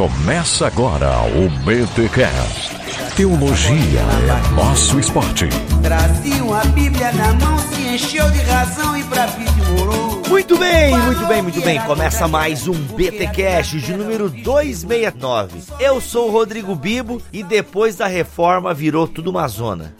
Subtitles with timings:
[0.00, 2.74] Começa agora o BTCast.
[3.14, 5.46] Teologia é nosso esporte.
[5.82, 9.26] Trazia a Bíblia na mão, se encheu de razão e pra
[9.76, 10.22] morou.
[10.26, 11.78] Muito bem, muito bem, muito bem.
[11.82, 15.60] Começa mais um BTcast de número 269.
[15.78, 19.94] Eu sou o Rodrigo Bibo e depois da reforma virou tudo uma zona.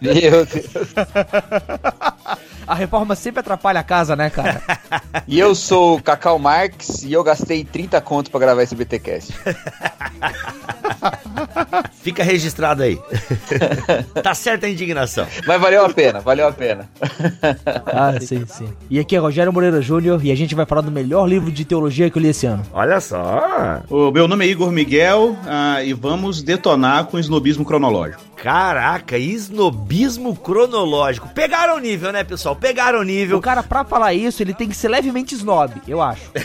[0.00, 0.48] Meu Deus.
[2.66, 4.62] A reforma sempre atrapalha a casa, né, cara?
[5.26, 9.32] E eu sou o Cacau Marx e eu gastei 30 conto pra gravar esse BTcast.
[12.02, 12.98] Fica registrado aí.
[14.22, 15.26] tá certa a indignação.
[15.46, 16.88] Mas valeu a pena, valeu a pena.
[17.86, 18.68] Ah, sim, sim.
[18.90, 21.64] E aqui é Rogério Moreira Júnior e a gente vai falar do melhor livro de
[21.64, 22.62] teologia que eu li esse ano.
[22.72, 23.80] Olha só.
[23.88, 28.22] O meu nome é Igor Miguel ah, e vamos detonar com o snobismo cronológico.
[28.44, 31.30] Caraca, esnobismo cronológico.
[31.30, 32.54] Pegaram o nível, né, pessoal?
[32.54, 33.38] Pegaram o nível.
[33.38, 36.30] O cara, pra falar isso, ele tem que ser levemente snob, eu acho.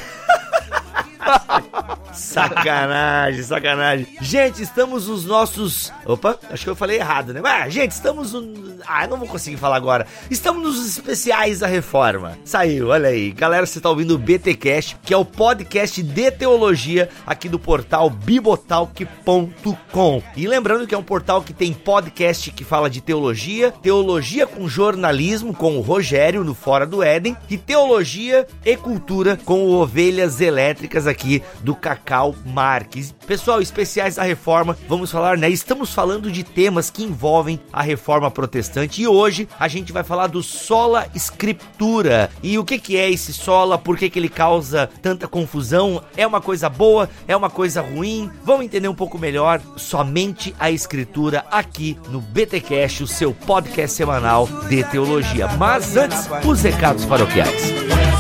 [2.13, 4.07] Sacanagem, sacanagem.
[4.21, 5.91] Gente, estamos nos nossos.
[6.05, 7.41] Opa, acho que eu falei errado, né?
[7.43, 8.33] Ah, gente, estamos.
[8.33, 8.79] No...
[8.85, 10.07] Ah, não vou conseguir falar agora.
[10.29, 12.37] Estamos nos especiais da reforma.
[12.43, 13.31] Saiu, olha aí.
[13.31, 18.09] Galera, você está ouvindo o BTcast, que é o podcast de teologia aqui do portal
[18.09, 20.23] bibotalk.com.
[20.35, 24.67] E lembrando que é um portal que tem podcast que fala de teologia, teologia com
[24.67, 30.41] jornalismo com o Rogério no Fora do Éden e teologia e cultura com o Ovelhas
[30.41, 31.98] Elétricas aqui do Cacau
[32.45, 33.13] Marques.
[33.27, 35.49] Pessoal, especiais da reforma, vamos falar, né?
[35.49, 40.27] Estamos falando de temas que envolvem a reforma protestante e hoje a gente vai falar
[40.27, 42.29] do sola escritura.
[42.41, 43.77] E o que que é esse sola?
[43.77, 46.03] Por que que ele causa tanta confusão?
[46.17, 47.09] É uma coisa boa?
[47.27, 48.31] É uma coisa ruim?
[48.43, 54.47] Vamos entender um pouco melhor somente a escritura aqui no BTcast, o seu podcast semanal
[54.67, 55.47] de teologia.
[55.57, 58.18] Mas antes, os recados paroquiais.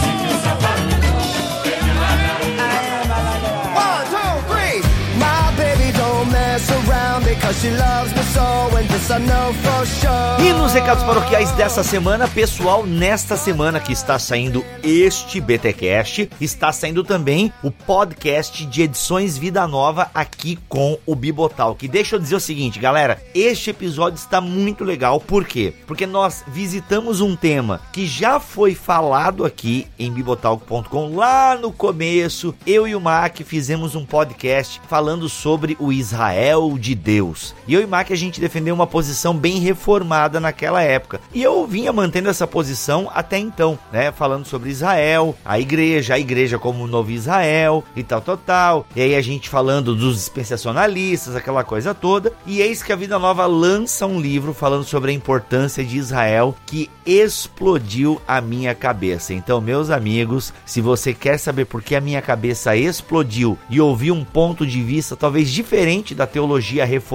[10.41, 16.71] E nos recados paroquiais dessa semana, pessoal, nesta semana que está saindo este BTcast, está
[16.71, 21.87] saindo também o podcast de edições Vida Nova aqui com o Bibotalk.
[21.87, 25.71] Deixa eu dizer o seguinte, galera, este episódio está muito legal, por quê?
[25.85, 32.55] Porque nós visitamos um tema que já foi falado aqui em bibotalk.com lá no começo.
[32.65, 37.18] Eu e o Mac fizemos um podcast falando sobre o Israel de Deus.
[37.67, 41.19] E eu e Mac a gente defendeu uma posição bem reformada naquela época.
[41.33, 44.11] E eu vinha mantendo essa posição até então, né?
[44.11, 48.85] Falando sobre Israel, a igreja, a igreja como o novo Israel e tal, tal, tal.
[48.95, 52.33] E aí a gente falando dos dispensacionalistas, aquela coisa toda.
[52.45, 56.55] E eis que a Vida Nova lança um livro falando sobre a importância de Israel
[56.65, 59.33] que explodiu a minha cabeça.
[59.33, 64.11] Então, meus amigos, se você quer saber por que a minha cabeça explodiu e ouvir
[64.11, 67.08] um ponto de vista talvez diferente da teologia reformada,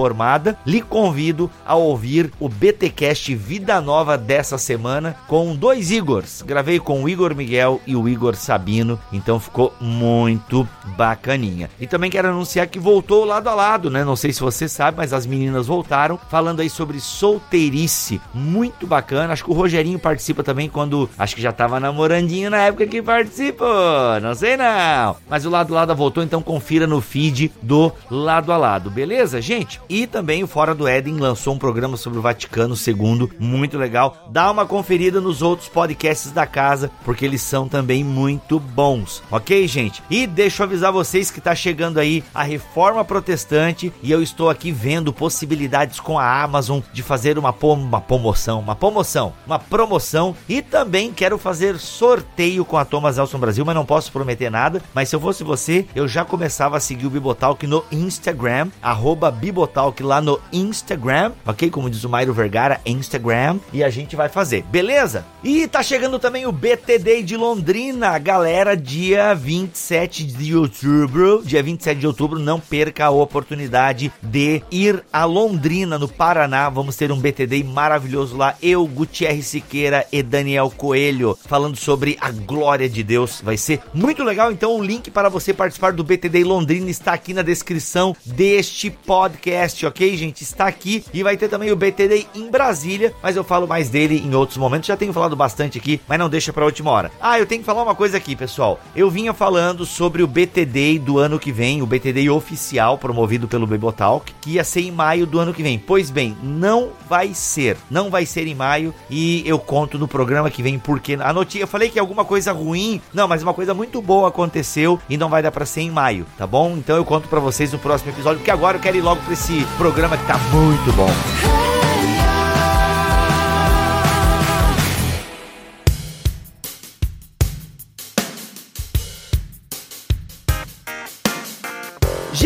[0.65, 6.41] lhe convido a ouvir o BTcast Vida Nova dessa semana com dois Igors.
[6.41, 10.67] Gravei com o Igor Miguel e o Igor Sabino, então ficou muito
[10.97, 11.69] bacaninha.
[11.79, 14.03] E também quero anunciar que voltou lado a lado, né?
[14.03, 18.19] Não sei se você sabe, mas as meninas voltaram falando aí sobre solteirice.
[18.33, 19.33] Muito bacana.
[19.33, 23.01] Acho que o Rogerinho participa também quando acho que já tava namorandinho na época que
[23.01, 24.19] participou.
[24.21, 25.15] Não sei não.
[25.29, 29.41] Mas o lado a lado voltou, então confira no feed do lado a lado, beleza,
[29.41, 29.79] gente?
[29.89, 34.25] E também o Fora do Éden lançou um programa sobre o Vaticano II, muito legal.
[34.29, 39.67] Dá uma conferida nos outros podcasts da casa, porque eles são também muito bons, ok,
[39.67, 40.01] gente?
[40.09, 44.49] E deixa eu avisar vocês que tá chegando aí a reforma protestante e eu estou
[44.49, 49.59] aqui vendo possibilidades com a Amazon de fazer uma, pom uma promoção, uma promoção, uma
[49.59, 54.49] promoção e também quero fazer sorteio com a Thomas Elson Brasil, mas não posso prometer
[54.49, 54.81] nada.
[54.93, 59.29] Mas se eu fosse você, eu já começava a seguir o Bibotalk no Instagram, arroba
[59.29, 61.69] Bibotalk lá no Instagram, ok?
[61.69, 65.25] Como diz o Mairo Vergara, Instagram, e a gente vai fazer, beleza?
[65.43, 71.99] E tá chegando também o BTD de Londrina, galera, dia 27 de outubro, dia 27
[71.99, 77.19] de outubro, não perca a oportunidade de ir a Londrina, no Paraná, vamos ter um
[77.19, 83.41] BTD maravilhoso lá, eu, Gutierrez Siqueira e Daniel Coelho, falando sobre a glória de Deus,
[83.43, 87.33] vai ser muito legal, então o link para você participar do BTD Londrina está aqui
[87.33, 90.43] na descrição deste podcast Ok, gente?
[90.43, 94.21] Está aqui e vai ter também o BTD em Brasília, mas eu falo mais dele
[94.23, 94.87] em outros momentos.
[94.87, 97.11] Já tenho falado bastante aqui, mas não deixa pra última hora.
[97.19, 98.79] Ah, eu tenho que falar uma coisa aqui, pessoal.
[98.95, 103.65] Eu vinha falando sobre o BTD do ano que vem, o BTD oficial promovido pelo
[103.65, 105.79] Bebotalk, que ia ser em maio do ano que vem.
[105.79, 107.77] Pois bem, não vai ser.
[107.89, 111.63] Não vai ser em maio e eu conto no programa que vem porque a notícia,
[111.63, 115.29] eu falei que alguma coisa ruim, não, mas uma coisa muito boa aconteceu e não
[115.29, 116.75] vai dar para ser em maio, tá bom?
[116.77, 119.33] Então eu conto para vocês no próximo episódio, porque agora eu quero ir logo para
[119.33, 121.09] esse programa que tá muito bom.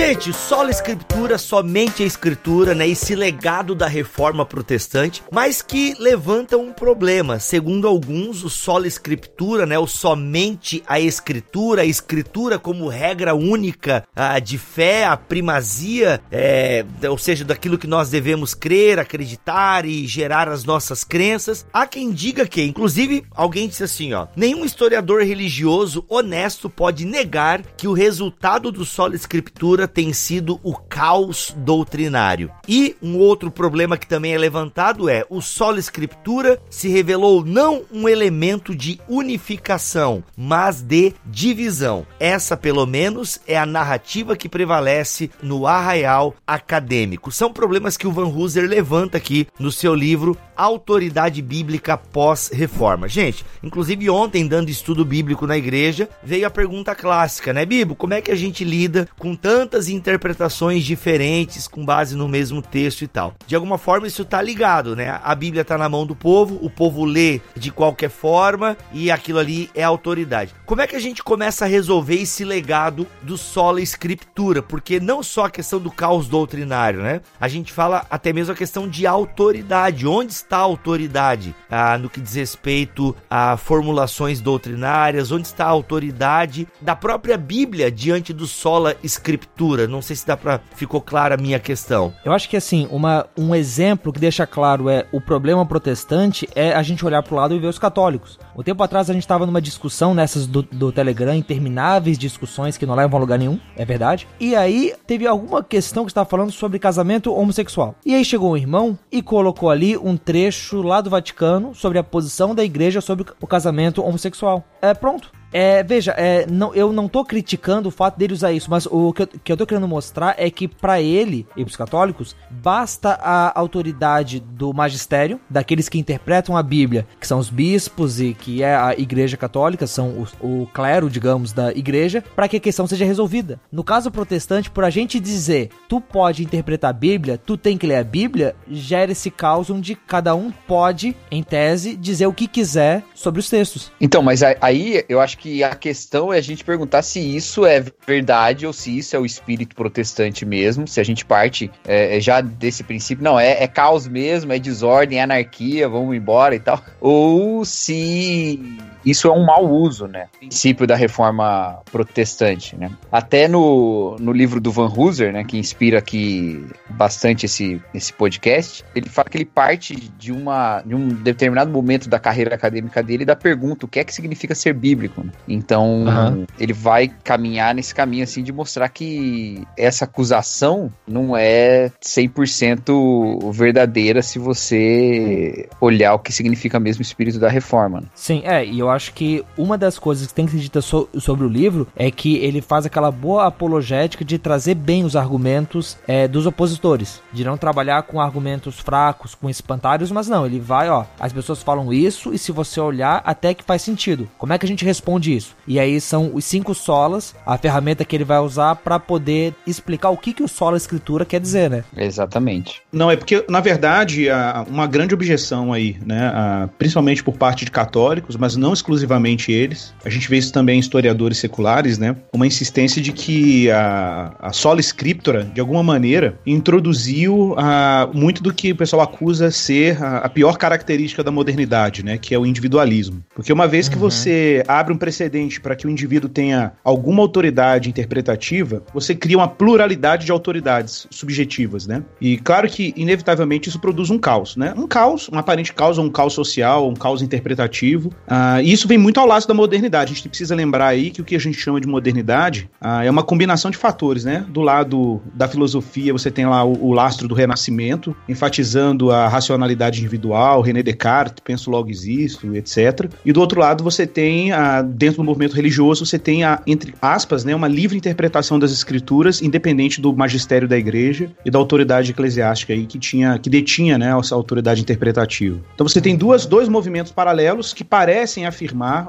[0.09, 2.87] Gente, só a escritura, somente a escritura, né?
[2.87, 7.37] Esse legado da reforma protestante, mas que levanta um problema.
[7.37, 9.77] Segundo alguns, o só escritura, né?
[9.77, 16.83] O somente a escritura, a escritura como regra única a, de fé, a primazia, é,
[17.07, 21.67] ou seja, daquilo que nós devemos crer, acreditar e gerar as nossas crenças.
[21.71, 27.61] Há quem diga que, inclusive, alguém disse assim, ó, nenhum historiador religioso honesto pode negar
[27.77, 32.51] que o resultado do só escritura sido o caos doutrinário.
[32.67, 37.83] E um outro problema que também é levantado é o solo escritura se revelou não
[37.91, 42.05] um elemento de unificação, mas de divisão.
[42.19, 47.31] Essa, pelo menos, é a narrativa que prevalece no arraial acadêmico.
[47.31, 53.07] São problemas que o Van Hooser levanta aqui no seu livro Autoridade Bíblica Pós-Reforma.
[53.07, 57.95] Gente, inclusive ontem, dando estudo bíblico na igreja, veio a pergunta clássica, né, Bibo?
[57.95, 63.01] Como é que a gente lida com tantas interpretações diferentes com base no mesmo texto
[63.01, 63.33] e tal?
[63.45, 65.19] De alguma forma, isso tá ligado, né?
[65.23, 69.39] A Bíblia tá na mão do povo, o povo lê de qualquer forma e aquilo
[69.39, 70.53] ali é autoridade.
[70.65, 74.61] Como é que a gente começa a resolver esse legado do sola escritura?
[74.61, 77.21] Porque não só a questão do caos doutrinário, né?
[77.39, 80.07] A gente fala até mesmo a questão de autoridade.
[80.07, 85.31] Onde está a autoridade ah, no que diz respeito a formulações doutrinárias?
[85.31, 89.78] Onde está a autoridade da própria Bíblia diante do sola escritura?
[89.87, 92.13] Não sei se dá para ficou clara a minha questão.
[92.23, 96.73] Eu acho que assim, uma, um exemplo que deixa claro é o problema protestante é
[96.73, 98.39] a gente olhar pro lado e ver os católicos.
[98.55, 102.85] Um tempo atrás a gente estava numa discussão nessas do, do Telegram, intermináveis discussões que
[102.85, 104.27] não levam a lugar nenhum, é verdade.
[104.39, 107.95] E aí teve alguma questão que estava falando sobre casamento homossexual.
[108.05, 112.03] E aí chegou um irmão e colocou ali um trecho lá do Vaticano sobre a
[112.03, 114.63] posição da igreja sobre o casamento homossexual.
[114.81, 115.38] É pronto.
[115.51, 119.11] É, veja, é, não, eu não tô criticando o fato dele usar isso, mas o
[119.13, 123.13] que eu, que eu tô querendo mostrar é que para ele e pros católicos, basta
[123.21, 128.61] a autoridade do magistério, daqueles que interpretam a Bíblia, que são os bispos e que
[128.61, 132.85] é a igreja católica, são o, o clero, digamos, da igreja, para que a questão
[132.85, 133.59] seja resolvida.
[133.71, 137.87] No caso protestante, por a gente dizer, tu pode interpretar a Bíblia, tu tem que
[137.87, 142.47] ler a Bíblia, gera esse caos onde cada um pode, em tese, dizer o que
[142.47, 143.91] quiser sobre os textos.
[143.99, 147.83] Então, mas aí eu acho que a questão é a gente perguntar se isso é
[148.05, 152.19] verdade ou se isso é o espírito protestante mesmo, se a gente parte é, é
[152.19, 156.59] já desse princípio, não, é, é caos mesmo, é desordem, é anarquia, vamos embora e
[156.59, 158.59] tal, ou se
[159.05, 160.27] isso é um mau uso, né?
[160.35, 162.91] O princípio da reforma protestante, né?
[163.11, 168.83] Até no, no livro do Van Hooser, né, que inspira aqui bastante esse, esse podcast,
[168.95, 173.25] ele fala que ele parte de, uma, de um determinado momento da carreira acadêmica dele
[173.25, 175.23] da pergunta o que é que significa ser bíblico.
[175.23, 175.31] Né?
[175.47, 176.45] Então, uhum.
[176.59, 184.21] ele vai caminhar nesse caminho, assim, de mostrar que essa acusação não é 100% verdadeira
[184.21, 188.01] se você olhar o que significa mesmo o espírito da reforma.
[188.01, 188.07] Né?
[188.13, 191.09] Sim, é, e eu acho que uma das coisas que tem que ser dita so
[191.17, 195.97] sobre o livro é que ele faz aquela boa apologética de trazer bem os argumentos
[196.07, 200.89] é, dos opositores, de não trabalhar com argumentos fracos, com espantalhos, mas não, ele vai,
[200.89, 204.29] ó, as pessoas falam isso e se você olhar, até que faz sentido.
[204.37, 205.55] Como é que a gente responde isso?
[205.67, 210.09] E aí são os cinco solas, a ferramenta que ele vai usar para poder explicar
[210.09, 211.83] o que, que o sola escritura quer dizer, né?
[211.95, 212.81] Exatamente.
[212.91, 214.27] Não, é porque, na verdade,
[214.67, 219.93] uma grande objeção aí, né, principalmente por parte de católicos, mas não exclusivamente eles.
[220.03, 222.15] A gente vê isso também em historiadores seculares, né?
[222.33, 228.53] Uma insistência de que a, a sola scriptura, de alguma maneira, introduziu a, muito do
[228.53, 232.17] que o pessoal acusa ser a, a, pior característica da modernidade, né?
[232.17, 233.23] Que é o individualismo.
[233.35, 234.01] Porque uma vez que uhum.
[234.01, 239.47] você abre um precedente para que o indivíduo tenha alguma autoridade interpretativa, você cria uma
[239.47, 242.03] pluralidade de autoridades subjetivas, né?
[242.19, 244.73] E claro que, inevitavelmente, isso produz um caos, né?
[244.75, 248.09] Um caos, um aparente caos, um caos social, um caos interpretativo.
[248.27, 250.11] Uh, e isso vem muito ao lado da modernidade.
[250.11, 253.09] A gente precisa lembrar aí que o que a gente chama de modernidade ah, é
[253.09, 254.45] uma combinação de fatores, né?
[254.49, 259.99] Do lado da filosofia, você tem lá o, o lastro do renascimento, enfatizando a racionalidade
[259.99, 263.09] individual, René Descartes, penso logo existo, etc.
[263.25, 266.93] E do outro lado, você tem, ah, dentro do movimento religioso, você tem, a, entre
[267.01, 272.11] aspas, né, uma livre interpretação das escrituras, independente do magistério da igreja e da autoridade
[272.11, 275.59] eclesiástica aí que tinha, que detinha, né, essa autoridade interpretativa.
[275.73, 278.58] Então você tem duas, dois movimentos paralelos que parecem afirmar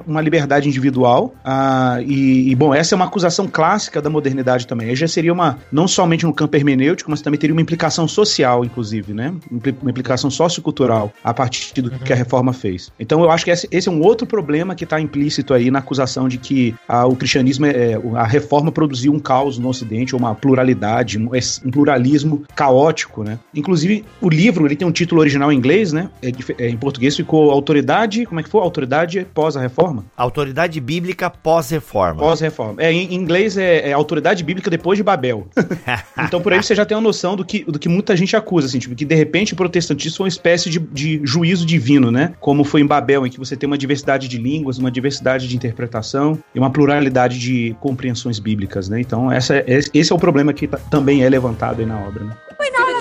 [0.07, 4.89] uma liberdade individual, ah, e, e, bom, essa é uma acusação clássica da modernidade também.
[4.89, 8.63] Aí já seria uma, não somente no campo hermenêutico, mas também teria uma implicação social,
[8.63, 9.33] inclusive, né,
[9.81, 12.91] uma implicação sociocultural a partir do que a reforma fez.
[12.99, 15.79] Então eu acho que esse, esse é um outro problema que está implícito aí na
[15.79, 20.19] acusação de que ah, o cristianismo, é, a reforma produziu um caos no Ocidente, ou
[20.19, 21.29] uma pluralidade, um,
[21.65, 23.39] um pluralismo caótico, né.
[23.53, 27.15] Inclusive, o livro, ele tem um título original em inglês, né, é, é, em português
[27.15, 28.61] ficou Autoridade, como é que foi?
[28.61, 30.05] Autoridade pós a reforma?
[30.15, 32.19] Autoridade bíblica pós-reforma.
[32.19, 32.79] Pós-reforma.
[32.79, 35.47] É, em inglês é, é, Autoridade Bíblica depois de Babel.
[36.23, 38.67] então por aí você já tem uma noção do que, do que muita gente acusa,
[38.67, 42.35] assim, tipo, que de repente o protestantismo foi uma espécie de, de juízo divino, né?
[42.39, 45.55] Como foi em Babel, em que você tem uma diversidade de línguas, uma diversidade de
[45.55, 49.01] interpretação e uma pluralidade de compreensões bíblicas, né?
[49.01, 52.37] Então essa, é, esse é o problema que também é levantado aí na obra, né?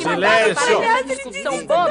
[0.01, 0.81] Silêncio!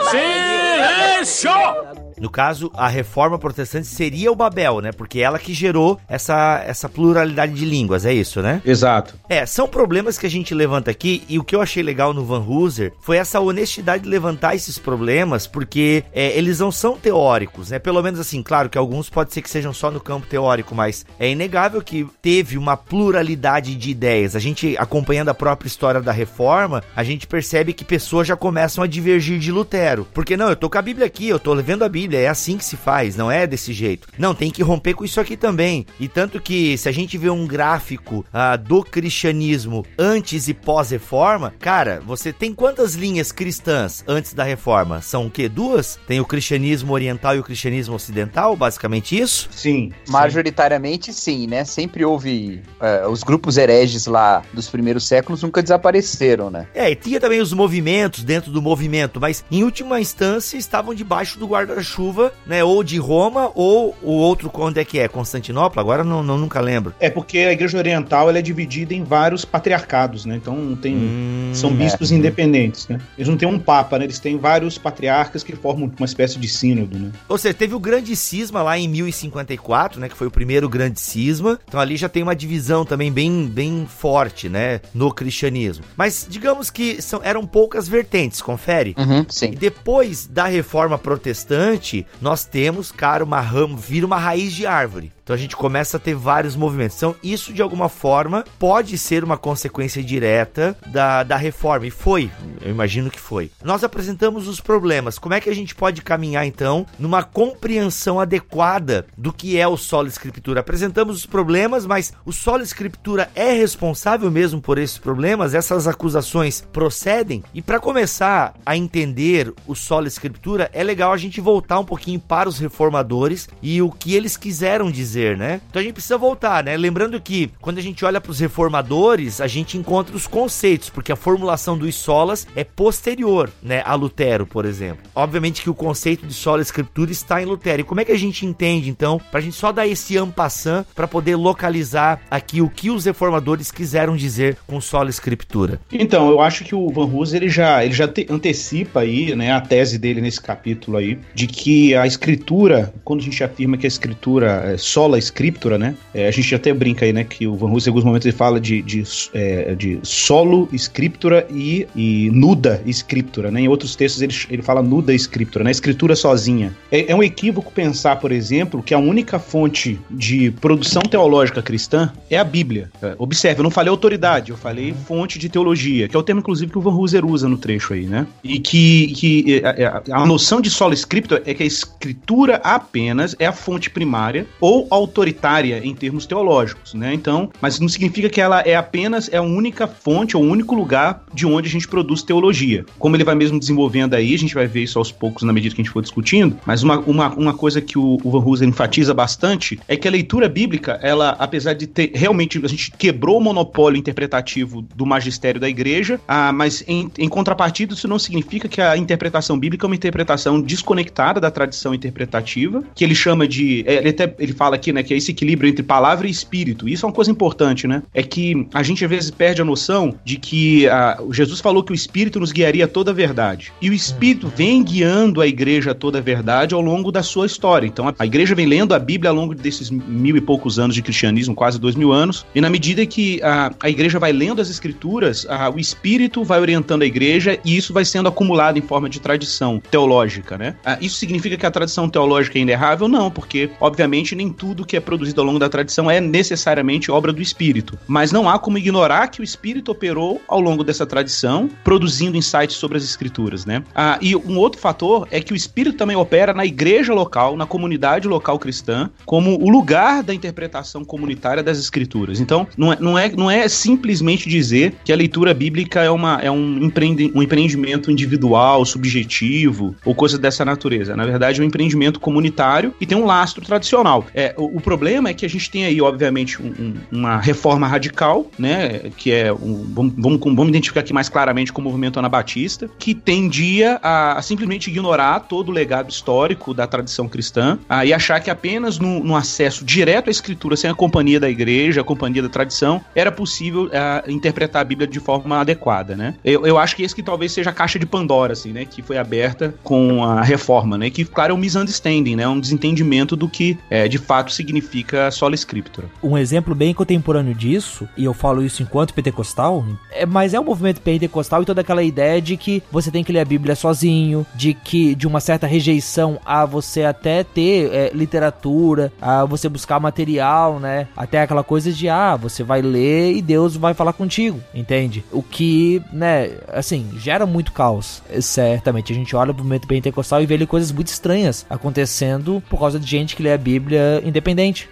[0.09, 2.08] Silêncio!
[2.19, 4.91] No caso, a reforma protestante seria o Babel, né?
[4.91, 8.61] Porque ela que gerou essa, essa pluralidade de línguas, é isso, né?
[8.65, 9.15] Exato.
[9.29, 12.25] É, são problemas que a gente levanta aqui e o que eu achei legal no
[12.25, 17.69] Van Hooser foi essa honestidade de levantar esses problemas, porque é, eles não são teóricos,
[17.69, 17.79] né?
[17.79, 21.05] Pelo menos assim, claro que alguns pode ser que sejam só no campo teórico, mas
[21.19, 24.35] é inegável que teve uma pluralidade de ideias.
[24.35, 28.83] A gente, acompanhando a própria história da reforma, a gente percebe que pessoas já começam
[28.83, 30.07] a divergir de Lutero.
[30.13, 32.27] Porque não, eu tô com a Bíblia aqui, eu tô levando a Bíblia Bíblia, é
[32.27, 34.07] assim que se faz, não é desse jeito.
[34.17, 35.85] Não, tem que romper com isso aqui também.
[35.99, 41.53] E tanto que se a gente vê um gráfico ah, do cristianismo antes e pós-reforma,
[41.59, 45.01] cara, você tem quantas linhas cristãs antes da reforma?
[45.01, 45.47] São o quê?
[45.47, 45.99] Duas?
[46.07, 49.47] Tem o cristianismo oriental e o cristianismo ocidental, basicamente isso?
[49.51, 49.91] Sim.
[50.07, 51.63] Majoritariamente sim, né?
[51.63, 56.65] Sempre houve uh, os grupos hereges lá dos primeiros séculos nunca desapareceram, né?
[56.73, 61.37] É, e tinha também os movimentos dentro do movimento, mas em última instância estavam debaixo
[61.37, 62.63] do guarda-chuva chuva, né?
[62.63, 65.09] Ou de Roma, ou o outro, onde é que é?
[65.09, 65.81] Constantinopla?
[65.81, 66.93] Agora não, não nunca lembro.
[66.97, 70.37] É porque a Igreja Oriental ela é dividida em vários patriarcados, né?
[70.37, 70.95] Então tem.
[70.95, 72.15] Hum, são bispos é.
[72.15, 73.01] independentes, né?
[73.17, 74.05] Eles não têm um papa, né?
[74.05, 77.11] Eles têm vários patriarcas que formam uma espécie de sínodo, né?
[77.27, 80.07] Ou seja, teve o grande cisma lá em 1054, né?
[80.07, 81.59] Que foi o primeiro grande cisma.
[81.67, 84.79] Então ali já tem uma divisão também bem, bem forte, né?
[84.93, 85.83] No cristianismo.
[85.97, 88.95] Mas digamos que são, eram poucas vertentes, confere?
[88.97, 89.51] Uhum, sim.
[89.51, 91.88] E depois da reforma protestante,
[92.21, 95.11] nós temos, cara, uma rama, vira uma raiz de árvore.
[95.29, 96.97] Então a gente começa a ter vários movimentos.
[96.97, 101.85] Então, isso de alguma forma pode ser uma consequência direta da, da reforma.
[101.85, 103.51] E foi, eu imagino que foi.
[103.63, 105.19] Nós apresentamos os problemas.
[105.19, 109.77] Como é que a gente pode caminhar, então, numa compreensão adequada do que é o
[109.77, 110.61] solo escritura?
[110.61, 115.53] Apresentamos os problemas, mas o solo escritura é responsável mesmo por esses problemas?
[115.53, 117.43] Essas acusações procedem?
[117.53, 122.19] E para começar a entender o solo escritura, é legal a gente voltar um pouquinho
[122.19, 125.61] para os reformadores e o que eles quiseram dizer né?
[125.69, 126.75] Então a gente precisa voltar, né?
[126.77, 131.11] Lembrando que quando a gente olha para os reformadores, a gente encontra os conceitos, porque
[131.11, 135.03] a formulação dos solas é posterior, né, a Lutero, por exemplo.
[135.13, 137.81] Obviamente que o conceito de sola escritura está em Lutero.
[137.81, 140.85] E como é que a gente entende então, para a gente só dar esse ampassant
[140.95, 145.79] para poder localizar aqui o que os reformadores quiseram dizer com sola escritura?
[145.91, 149.51] Então, eu acho que o Van Hus ele já ele já te, antecipa aí, né,
[149.51, 153.85] a tese dele nesse capítulo aí de que a escritura, quando a gente afirma que
[153.85, 154.77] a escritura é
[155.09, 155.95] sola scriptura, né?
[156.13, 157.23] É, a gente até brinca aí, né?
[157.23, 161.47] Que o Van Hooser, em alguns momentos, ele fala de, de, é, de solo scriptura
[161.49, 163.61] e, e nuda scriptura, né?
[163.61, 165.71] Em outros textos ele, ele fala nuda scriptura, né?
[165.71, 166.75] Escritura sozinha.
[166.91, 172.11] É, é um equívoco pensar, por exemplo, que a única fonte de produção teológica cristã
[172.29, 172.89] é a Bíblia.
[173.01, 176.41] É, observe, eu não falei autoridade, eu falei fonte de teologia, que é o termo,
[176.41, 178.27] inclusive, que o Van Hooser usa no trecho aí, né?
[178.43, 183.35] E que, que a, a, a noção de solo scriptura é que a escritura apenas
[183.39, 187.13] é a fonte primária ou autoritária em termos teológicos, né?
[187.13, 190.75] Então, mas não significa que ela é apenas é a única fonte, ou o único
[190.75, 192.85] lugar de onde a gente produz teologia.
[192.97, 195.75] Como ele vai mesmo desenvolvendo aí, a gente vai ver isso aos poucos na medida
[195.75, 198.67] que a gente for discutindo, mas uma, uma, uma coisa que o, o Van Hooser
[198.67, 203.37] enfatiza bastante é que a leitura bíblica, ela, apesar de ter realmente, a gente quebrou
[203.37, 208.67] o monopólio interpretativo do magistério da igreja, ah, mas em, em contrapartida, isso não significa
[208.67, 213.83] que a interpretação bíblica é uma interpretação desconectada da tradição interpretativa, que ele chama de.
[213.87, 216.87] é, Ele, até, ele fala aqui, né, que é esse equilíbrio entre palavra e espírito.
[216.87, 218.01] Isso é uma coisa importante, né?
[218.13, 221.91] É que a gente às vezes perde a noção de que ah, Jesus falou que
[221.91, 223.71] o espírito nos guiaria a toda a verdade.
[223.81, 227.45] E o espírito vem guiando a igreja a toda a verdade ao longo da sua
[227.45, 227.87] história.
[227.87, 230.95] Então a, a igreja vem lendo a Bíblia ao longo desses mil e poucos anos
[230.95, 234.61] de cristianismo, quase dois mil anos, e na medida que a, a igreja vai lendo
[234.61, 238.81] as escrituras, ah, o espírito vai orientando a igreja e isso vai sendo acumulado em
[238.81, 240.75] forma de tradição teológica, né?
[240.85, 243.07] Ah, isso significa que a tradição teológica é inerrável?
[243.07, 247.33] Não, porque, obviamente, nem tudo que é produzido ao longo da tradição é necessariamente obra
[247.33, 247.97] do espírito.
[248.07, 252.75] Mas não há como ignorar que o espírito operou ao longo dessa tradição, produzindo insights
[252.75, 253.83] sobre as escrituras, né?
[253.93, 257.65] Ah, e um outro fator é que o espírito também opera na igreja local, na
[257.65, 262.39] comunidade local cristã, como o lugar da interpretação comunitária das escrituras.
[262.39, 266.39] Então, não é, não é, não é simplesmente dizer que a leitura bíblica é, uma,
[266.41, 271.15] é um, empreende, um empreendimento individual, subjetivo, ou coisa dessa natureza.
[271.15, 274.25] Na verdade, é um empreendimento comunitário e tem um lastro tradicional.
[274.33, 278.47] É, o, problema é que a gente tem aí, obviamente, um- um- uma reforma radical,
[278.57, 279.11] né?
[279.17, 283.13] Que é um, vamos, vamos, vamos identificar aqui mais claramente como o movimento anabatista, que
[283.13, 288.39] tendia a, a simplesmente ignorar todo o legado histórico da tradição cristã ah, e achar
[288.39, 292.41] que apenas no, no acesso direto à escritura, sem a companhia da igreja, a companhia
[292.41, 296.35] da tradição, era possível ah, interpretar a Bíblia de forma adequada, né?
[296.43, 298.85] Eu, eu acho que esse que talvez seja a caixa de Pandora, assim, né?
[298.85, 301.09] Que foi aberta com a reforma, né?
[301.09, 302.47] Que, claro, é um misunderstanding, né?
[302.47, 306.07] Um desentendimento do que é, de fato significa sola scriptura.
[306.21, 310.63] Um exemplo bem contemporâneo disso, e eu falo isso enquanto pentecostal, é, mas é o
[310.63, 314.45] movimento pentecostal e toda aquela ideia de que você tem que ler a Bíblia sozinho,
[314.55, 319.99] de que de uma certa rejeição a você até ter é, literatura, a você buscar
[319.99, 321.07] material, né?
[321.15, 325.23] Até aquela coisa de ah, você vai ler e Deus vai falar contigo, entende?
[325.31, 328.21] O que, né, assim, gera muito caos.
[328.41, 332.79] Certamente a gente olha pro movimento pentecostal e vê ali coisas muito estranhas acontecendo por
[332.79, 334.38] causa de gente que lê a Bíblia independente,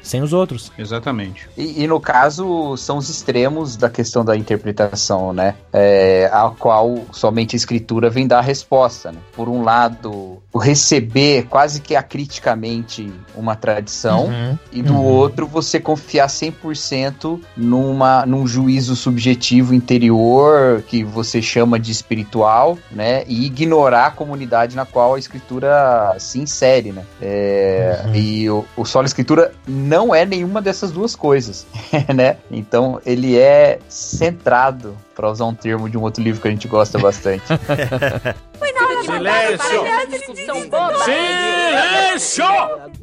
[0.02, 0.72] sem os outros.
[0.78, 1.48] Exatamente.
[1.58, 5.56] E, e no caso, são os extremos da questão da interpretação, né?
[5.72, 9.20] É, a qual somente a escritura vem dar a resposta, né?
[9.34, 14.58] Por um lado, o receber quase que acriticamente uma tradição, Uhum.
[14.72, 21.92] e do outro, você confiar 100% numa, num juízo subjetivo interior, que você chama de
[21.92, 23.24] espiritual, né?
[23.28, 27.04] E ignorar a comunidade na qual a escritura se insere, né?
[27.22, 29.37] É, E o, o solo escritura
[29.68, 31.66] não é nenhuma dessas duas coisas,
[32.14, 32.38] né?
[32.52, 36.68] Então ele é centrado, para usar um termo de um outro livro que a gente
[36.68, 37.46] gosta bastante.
[39.08, 39.84] Silêncio!
[41.06, 42.44] Silêncio!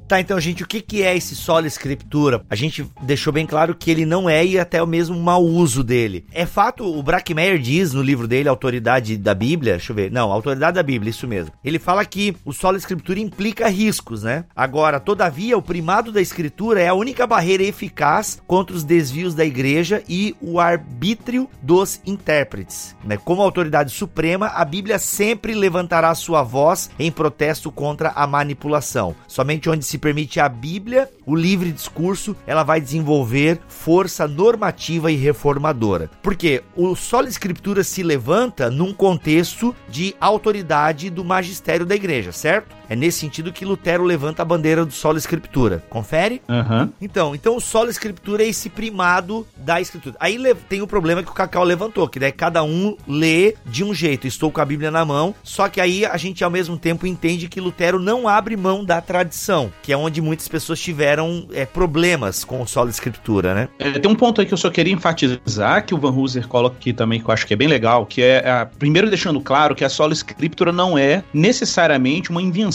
[0.06, 2.44] Tá, então, gente, o que, que é esse sola escritura?
[2.50, 5.82] A gente deixou bem claro que ele não é e até o mesmo mau uso
[5.82, 6.26] dele.
[6.30, 10.30] É fato, o Brackmeyer diz no livro dele, Autoridade da Bíblia, deixa eu ver, não,
[10.30, 11.52] Autoridade da Bíblia, isso mesmo.
[11.64, 14.44] Ele fala que o sola escritura implica riscos, né?
[14.54, 19.44] Agora, todavia, o primado da escritura é a única barreira eficaz contra os desvios da
[19.44, 22.94] igreja e o arbítrio dos intérpretes.
[23.02, 23.16] Né?
[23.16, 25.54] Como autoridade suprema, a Bíblia sempre
[25.94, 29.14] levantará sua voz em protesto contra a manipulação.
[29.28, 35.16] Somente onde se permite a Bíblia, o livre discurso, ela vai desenvolver força normativa e
[35.16, 36.10] reformadora.
[36.22, 42.74] Porque o solo escritura se levanta num contexto de autoridade do magistério da igreja, certo?
[42.88, 45.82] É nesse sentido que Lutero levanta a bandeira do solo escritura.
[45.88, 46.42] Confere?
[46.48, 46.90] Aham.
[47.00, 50.16] Então, então o solo escritura é esse primado da escritura.
[50.20, 53.94] Aí tem o problema que o Cacau levantou, que daí cada um lê de um
[53.94, 54.26] jeito.
[54.26, 57.48] Estou com a Bíblia na mão, só que aí a gente ao mesmo tempo entende
[57.48, 62.44] que Lutero não abre mão da tradição, que é onde muitas pessoas tiveram é, problemas
[62.44, 63.68] com o solo escritura, né?
[63.78, 66.76] É, tem um ponto aí que eu só queria enfatizar, que o Van Hooser coloca
[66.76, 69.74] aqui também, que eu acho que é bem legal, que é, a- primeiro deixando claro
[69.74, 72.74] que a sola escritura não é necessariamente uma invenção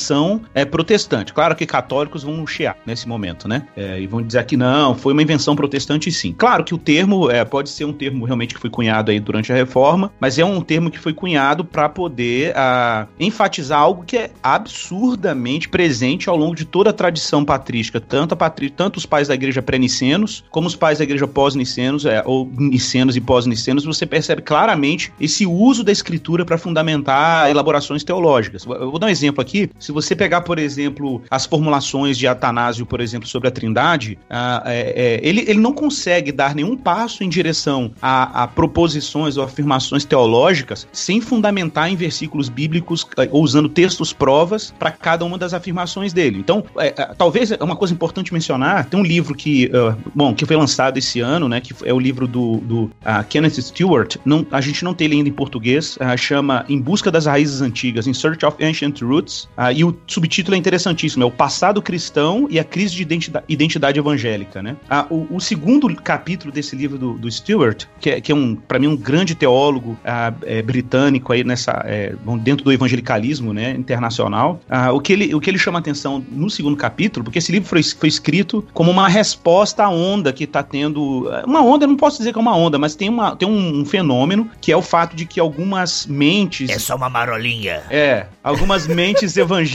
[0.54, 1.34] é, protestante.
[1.34, 3.68] Claro que católicos vão chiar nesse momento, né?
[3.76, 6.34] É, e vão dizer que não, foi uma invenção protestante sim.
[6.38, 9.52] Claro que o termo é, pode ser um termo realmente que foi cunhado aí durante
[9.52, 14.18] a reforma, mas é um termo que foi cunhado para poder ah, enfatizar algo que
[14.18, 19.06] é absurdamente presente ao longo de toda a tradição patrística, tanto, a patri tanto os
[19.06, 23.86] pais da igreja pré-nicenos, como os pais da igreja pós-nicenos, é, ou nicenos e pós-nicenos,
[23.86, 28.66] você percebe claramente esse uso da escritura para fundamentar elaborações teológicas.
[28.66, 32.86] Eu vou dar um exemplo aqui, Se você pegar, por exemplo, as formulações de Atanásio,
[32.86, 37.24] por exemplo, sobre a Trindade, ah, é, é, ele, ele não consegue dar nenhum passo
[37.24, 43.42] em direção a, a proposições ou afirmações teológicas sem fundamentar em versículos bíblicos eh, ou
[43.42, 46.38] usando textos provas para cada uma das afirmações dele.
[46.38, 50.36] Então, é, é, talvez é uma coisa importante mencionar, tem um livro que, uh, bom,
[50.36, 54.18] que foi lançado esse ano, né, que é o livro do, do uh, Kenneth Stewart,
[54.24, 57.60] não, a gente não tem ele ainda em português, uh, chama Em Busca das Raízes
[57.62, 59.50] Antigas, In Search of Ancient Roots,
[59.80, 63.98] e o subtítulo é interessantíssimo, é o passado cristão e a crise de identidade, identidade
[63.98, 64.76] evangélica, né.
[65.10, 68.78] o, o, segundo capítulo desse livro do, do Stewart, que é, que é um, para
[68.78, 69.98] mim, um grande teólogo
[70.44, 74.60] é, britânico aí nessa, é, dentro do evangelicalismo, né, internacional,
[74.94, 77.82] o, que ele, o que ele chama atenção no segundo capítulo, porque esse livro foi,
[77.82, 81.30] foi escrito como uma resposta à onda que está tendo.
[81.46, 83.80] Uma onda, eu não posso dizer que é uma onda, mas tem, uma, tem um,
[83.80, 86.70] um fenômeno que é o fato de que algumas mentes.
[86.70, 87.82] É só uma marolinha.
[87.90, 89.69] É, algumas mentes evangélicas,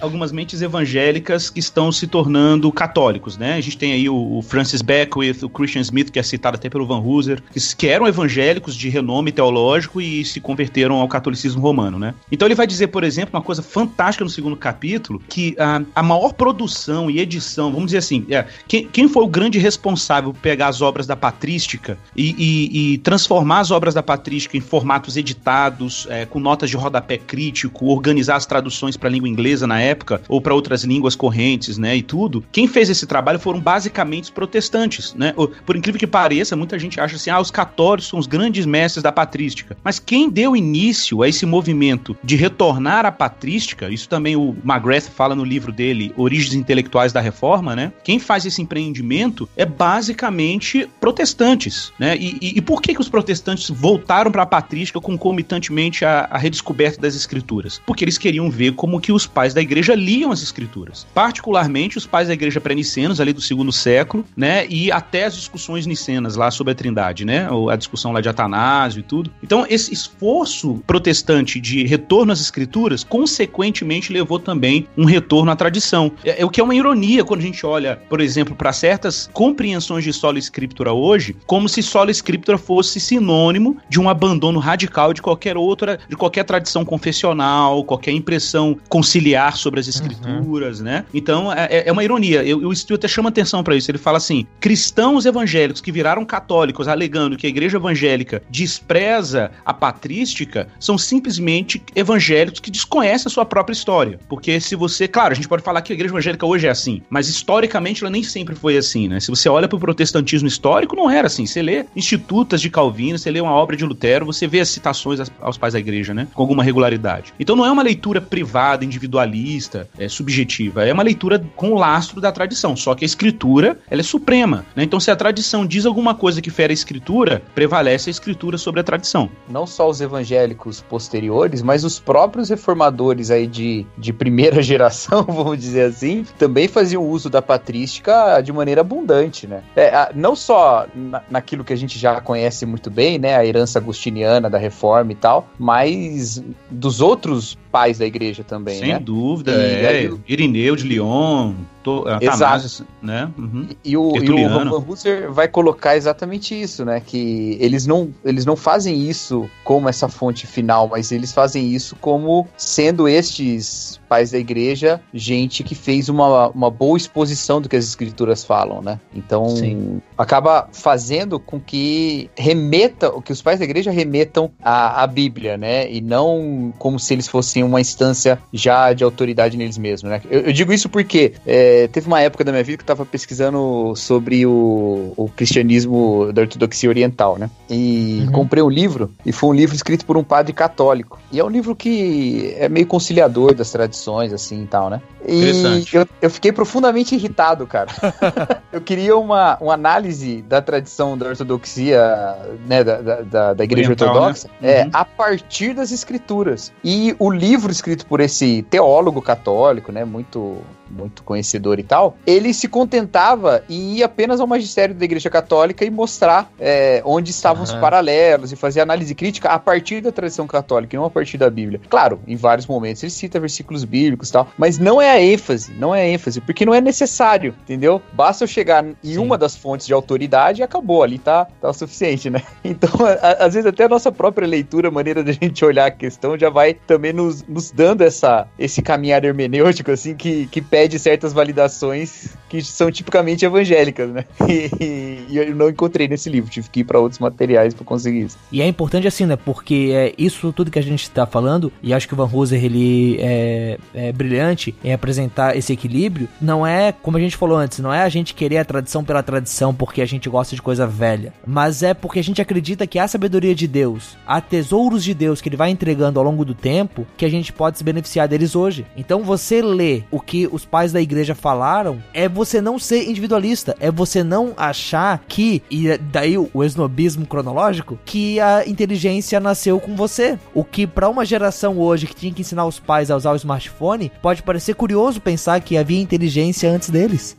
[0.00, 3.54] algumas mentes evangélicas que estão se tornando católicos, né?
[3.54, 6.68] A gente tem aí o, o Francis Beckwith, o Christian Smith, que é citado até
[6.68, 7.42] pelo Van Hooser,
[7.76, 12.14] que, eram evangélicos de renome teológico e se converteram ao catolicismo romano, né?
[12.30, 16.02] Então ele vai dizer, por exemplo, uma coisa fantástica no segundo capítulo, que a, a
[16.02, 20.40] maior produção e edição, vamos dizer assim, é, quem, quem foi o grande responsável por
[20.40, 25.16] pegar as obras da patrística e, e, e transformar as obras da patrística em formatos
[25.16, 30.20] editados, é, com notas de rodapé crítico, organizar as traduções para língua inglesa na época,
[30.28, 34.30] ou para outras línguas correntes, né, e tudo, quem fez esse trabalho foram basicamente os
[34.30, 35.32] protestantes, né?
[35.64, 39.02] Por incrível que pareça, muita gente acha assim, ah, os católicos são os grandes mestres
[39.02, 39.76] da patrística.
[39.82, 45.08] Mas quem deu início a esse movimento de retornar à patrística, isso também o McGrath
[45.08, 47.92] fala no livro dele, Origens Intelectuais da Reforma, né?
[48.02, 52.16] Quem faz esse empreendimento é basicamente protestantes, né?
[52.16, 56.38] E, e, e por que, que os protestantes voltaram para a patrística concomitantemente à, à
[56.38, 57.80] redescoberta das escrituras?
[57.86, 61.06] Porque eles queriam ver como que os pais da igreja liam as escrituras.
[61.12, 64.66] Particularmente os pais da igreja pré-nicenos, ali do segundo século, né?
[64.66, 67.50] E até as discussões nicenas lá sobre a trindade, né?
[67.50, 69.30] Ou a discussão lá de Atanásio e tudo.
[69.42, 76.10] Então, esse esforço protestante de retorno às escrituras, consequentemente levou também um retorno à tradição.
[76.24, 79.28] É, é o que é uma ironia quando a gente olha, por exemplo, para certas
[79.34, 85.12] compreensões de solo escritura hoje, como se solo escritura fosse sinônimo de um abandono radical
[85.12, 90.84] de qualquer outra, de qualquer tradição confessional, qualquer impressão conciliar sobre as escrituras, uhum.
[90.84, 91.04] né?
[91.12, 92.44] Então, é, é, é uma ironia.
[92.44, 93.90] Eu, o Stuart até chama atenção para isso.
[93.90, 99.74] Ele fala assim: cristãos evangélicos que viraram católicos alegando que a igreja evangélica despreza a
[99.74, 104.20] patrística são simplesmente evangélicos que desconhecem a sua própria história.
[104.28, 107.02] Porque se você, claro, a gente pode falar que a igreja evangélica hoje é assim,
[107.10, 109.18] mas historicamente ela nem sempre foi assim, né?
[109.18, 111.46] Se você olha para o protestantismo histórico, não era assim.
[111.46, 115.18] Você lê Institutas de Calvino, você lê uma obra de Lutero, você vê as citações
[115.40, 116.28] aos pais da igreja, né?
[116.32, 117.34] Com alguma regularidade.
[117.40, 120.84] Então não é uma leitura privada, individualista, é, subjetiva.
[120.84, 122.76] É uma leitura com o lastro da tradição.
[122.76, 124.84] Só que a escritura, ela é suprema, né?
[124.84, 128.80] Então se a tradição diz alguma coisa que fere a escritura, prevalece a escritura sobre
[128.80, 129.30] a tradição.
[129.48, 135.58] Não só os evangélicos posteriores, mas os próprios reformadores aí de, de primeira geração, vamos
[135.58, 139.62] dizer assim, também faziam uso da patrística de maneira abundante, né?
[139.76, 143.36] É, não só na, naquilo que a gente já conhece muito bem, né?
[143.36, 148.88] A herança agustiniana da reforma e tal, mas dos outros pais da igreja também, Sem
[148.88, 148.98] né?
[148.98, 149.88] dúvida, e, é.
[149.88, 152.86] Aí, Irineu de Lyon, to, Exato.
[153.02, 153.30] né?
[153.38, 153.68] Uhum.
[153.84, 157.00] E, o, e o Van Husser vai colocar exatamente isso, né?
[157.04, 161.94] Que eles não, eles não fazem isso como essa fonte final, mas eles fazem isso
[162.00, 167.76] como sendo estes pais da igreja gente que fez uma, uma boa exposição do que
[167.76, 168.98] as escrituras falam, né?
[169.14, 170.00] Então, Sim.
[170.16, 175.90] acaba fazendo com que remeta, que os pais da igreja remetam à, à Bíblia, né?
[175.90, 180.22] E não como se eles fossem uma instância já de autoridade neles mesmos, né?
[180.30, 183.06] Eu, eu digo isso porque é, teve uma época da minha vida que eu estava
[183.06, 187.50] pesquisando sobre o, o, cristianismo da ortodoxia oriental, né?
[187.68, 188.32] E uhum.
[188.32, 191.18] comprei um livro, e foi um livro escrito por um padre católico.
[191.30, 195.00] E é um livro que é meio conciliador das tradições, assim e tal, né?
[195.26, 197.88] E eu, eu fiquei profundamente irritado, cara.
[198.70, 204.14] eu queria uma, uma análise da tradição da ortodoxia, né, da, da, da igreja Oriental,
[204.14, 204.80] ortodoxa, né?
[204.80, 204.90] é, uhum.
[204.92, 206.72] a partir das escrituras.
[206.84, 210.58] E o livro escrito por esse teólogo católico, né, muito
[210.90, 215.84] muito conhecedor e tal, ele se contentava em ir apenas ao magistério da Igreja Católica
[215.84, 217.80] e mostrar é, onde estavam os Aham.
[217.80, 221.48] paralelos e fazer análise crítica a partir da tradição católica e não a partir da
[221.50, 221.80] Bíblia.
[221.88, 225.72] Claro, em vários momentos ele cita versículos bíblicos e tal, mas não é a ênfase,
[225.72, 228.00] não é a ênfase, porque não é necessário, entendeu?
[228.12, 229.18] Basta eu chegar em Sim.
[229.18, 232.42] uma das fontes de autoridade e acabou, ali tá, tá o suficiente, né?
[232.64, 235.86] Então, a- a- às vezes até a nossa própria leitura, a maneira da gente olhar
[235.86, 240.60] a questão já vai também nos, nos dando essa, esse caminhar hermenêutico, assim, que, que
[240.62, 244.24] pede certas validações que são tipicamente evangélicas, né?
[244.54, 248.24] E, e eu não encontrei nesse livro, tive que ir para outros materiais para conseguir
[248.24, 248.38] isso.
[248.52, 249.36] E é importante assim, né?
[249.36, 252.62] Porque é isso tudo que a gente tá falando, e acho que o Van Hooser
[252.62, 256.28] ele é, é brilhante em apresentar esse equilíbrio.
[256.40, 259.22] Não é, como a gente falou antes, não é a gente querer a tradição pela
[259.22, 262.98] tradição porque a gente gosta de coisa velha, mas é porque a gente acredita que
[262.98, 266.54] há sabedoria de Deus, há tesouros de Deus que ele vai entregando ao longo do
[266.54, 268.86] tempo que a gente pode se beneficiar deles hoje.
[268.96, 273.76] Então você lê o que os pais da igreja falaram é você não ser individualista,
[273.80, 279.94] é você não achar que, e daí o esnobismo cronológico, que a inteligência nasceu com
[279.96, 280.38] você.
[280.52, 283.36] O que pra uma geração hoje que tinha que ensinar os pais a usar o
[283.36, 287.36] smartphone, pode parecer curioso pensar que havia inteligência antes deles.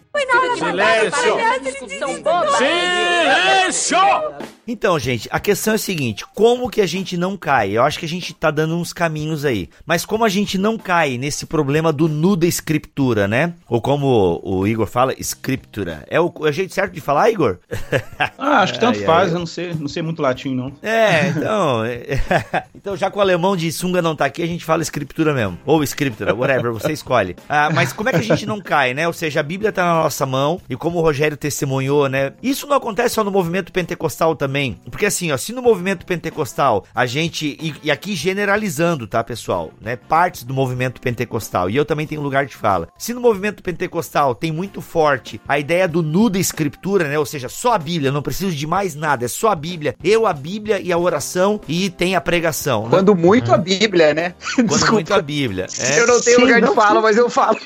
[0.58, 1.38] Silêncio!
[1.64, 2.58] Discussão boba!
[2.58, 4.55] Silêncio!
[4.68, 7.72] Então, gente, a questão é a seguinte: como que a gente não cai?
[7.72, 9.70] Eu acho que a gente tá dando uns caminhos aí.
[9.86, 13.54] Mas como a gente não cai nesse problema do nu da escritura, né?
[13.70, 16.04] Ou como o Igor fala, escritura.
[16.10, 17.58] É o, é o jeito certo de falar, Igor?
[18.38, 19.36] Ah, acho que tanto Ai, faz, ai.
[19.36, 20.72] eu não sei, não sei muito latim, não.
[20.82, 21.84] É, então.
[22.76, 25.58] então, já que o alemão de sunga não tá aqui, a gente fala escritura mesmo.
[25.66, 27.36] Ou escritura, whatever, você escolhe.
[27.48, 29.08] Ah, mas como é que a gente não cai, né?
[29.08, 32.34] Ou seja, a Bíblia tá na nossa mão, e como o Rogério testemunhou, né?
[32.42, 34.55] Isso não acontece só no movimento pentecostal também.
[34.90, 37.58] Porque assim, ó, se no movimento pentecostal a gente.
[37.62, 39.72] E, e aqui generalizando, tá, pessoal?
[39.82, 39.96] Né?
[39.96, 41.70] Partes do movimento pentecostal.
[41.70, 42.88] E eu também tenho lugar de fala.
[42.98, 47.18] Se no movimento pentecostal tem muito forte a ideia do nu da escritura, né?
[47.20, 49.96] Ou seja, só a Bíblia, não preciso de mais nada, é só a Bíblia.
[50.04, 52.84] Eu, a Bíblia e a oração e tem a pregação.
[52.84, 52.90] né?
[52.90, 54.34] Quando muito a Bíblia, né?
[54.56, 55.68] Quando muito a Bíblia.
[55.80, 56.00] É.
[56.00, 57.58] Eu não tenho Sim, lugar de não, fala, mas eu falo.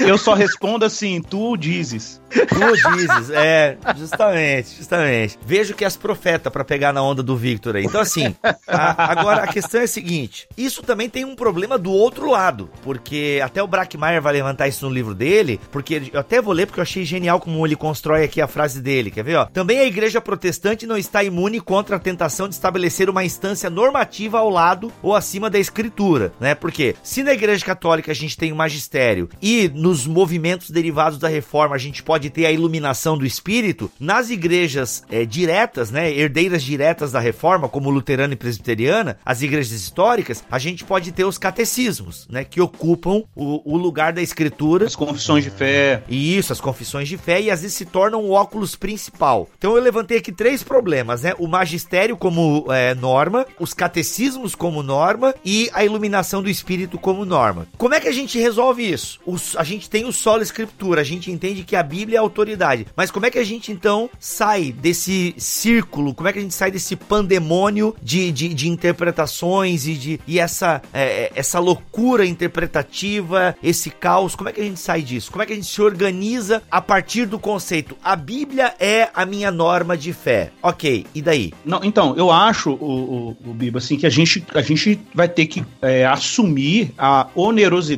[0.00, 2.20] Eu, eu só respondo assim, tu dizes.
[2.30, 5.38] Tu dizes, é, justamente, justamente.
[5.44, 7.84] Vejo que és profeta pra pegar na onda do Victor aí.
[7.84, 8.34] Então, assim,
[8.68, 12.70] a- agora a questão é a seguinte: isso também tem um problema do outro lado,
[12.82, 16.66] porque até o Brackmeyer vai levantar isso no livro dele, porque eu até vou ler
[16.66, 19.10] porque eu achei genial como ele constrói aqui a frase dele.
[19.10, 19.44] Quer ver, ó?
[19.46, 24.38] Também a igreja protestante não está imune contra a tentação de estabelecer uma instância normativa
[24.38, 26.54] ao lado ou acima da escritura, né?
[26.54, 31.28] Porque se na igreja católica a gente tem o magistério e nos movimentos derivados da
[31.28, 36.62] reforma a gente pode ter a iluminação do espírito, nas igrejas eh, diretas, né, herdeiras
[36.62, 41.38] diretas da reforma, como luterana e presbiteriana, as igrejas históricas, a gente pode ter os
[41.38, 46.02] catecismos, né, que ocupam o, o lugar da escritura As confissões de fé.
[46.08, 49.48] e isso, as confissões de fé, e às vezes se tornam o óculos principal.
[49.56, 51.34] Então eu levantei aqui três problemas, né?
[51.38, 57.24] O magistério como é, norma, os catecismos como norma e a iluminação do espírito como
[57.24, 57.66] norma.
[57.76, 59.20] Como é que a gente resolve isso?
[59.56, 62.86] A gente tem o solo escritura, a gente entende que a Bíblia é a autoridade.
[62.96, 66.14] Mas como é que a gente então sai desse círculo?
[66.14, 70.38] Como é que a gente sai desse pandemônio de, de, de interpretações e de e
[70.38, 74.34] essa, é, essa loucura interpretativa, esse caos?
[74.34, 75.30] Como é que a gente sai disso?
[75.30, 77.96] Como é que a gente se organiza a partir do conceito?
[78.02, 80.52] A Bíblia é a minha norma de fé.
[80.62, 81.52] Ok, e daí?
[81.64, 85.28] Não, então, eu acho, o, o, o Biba, assim, que a gente, a gente vai
[85.28, 87.89] ter que é, assumir a onerosidade,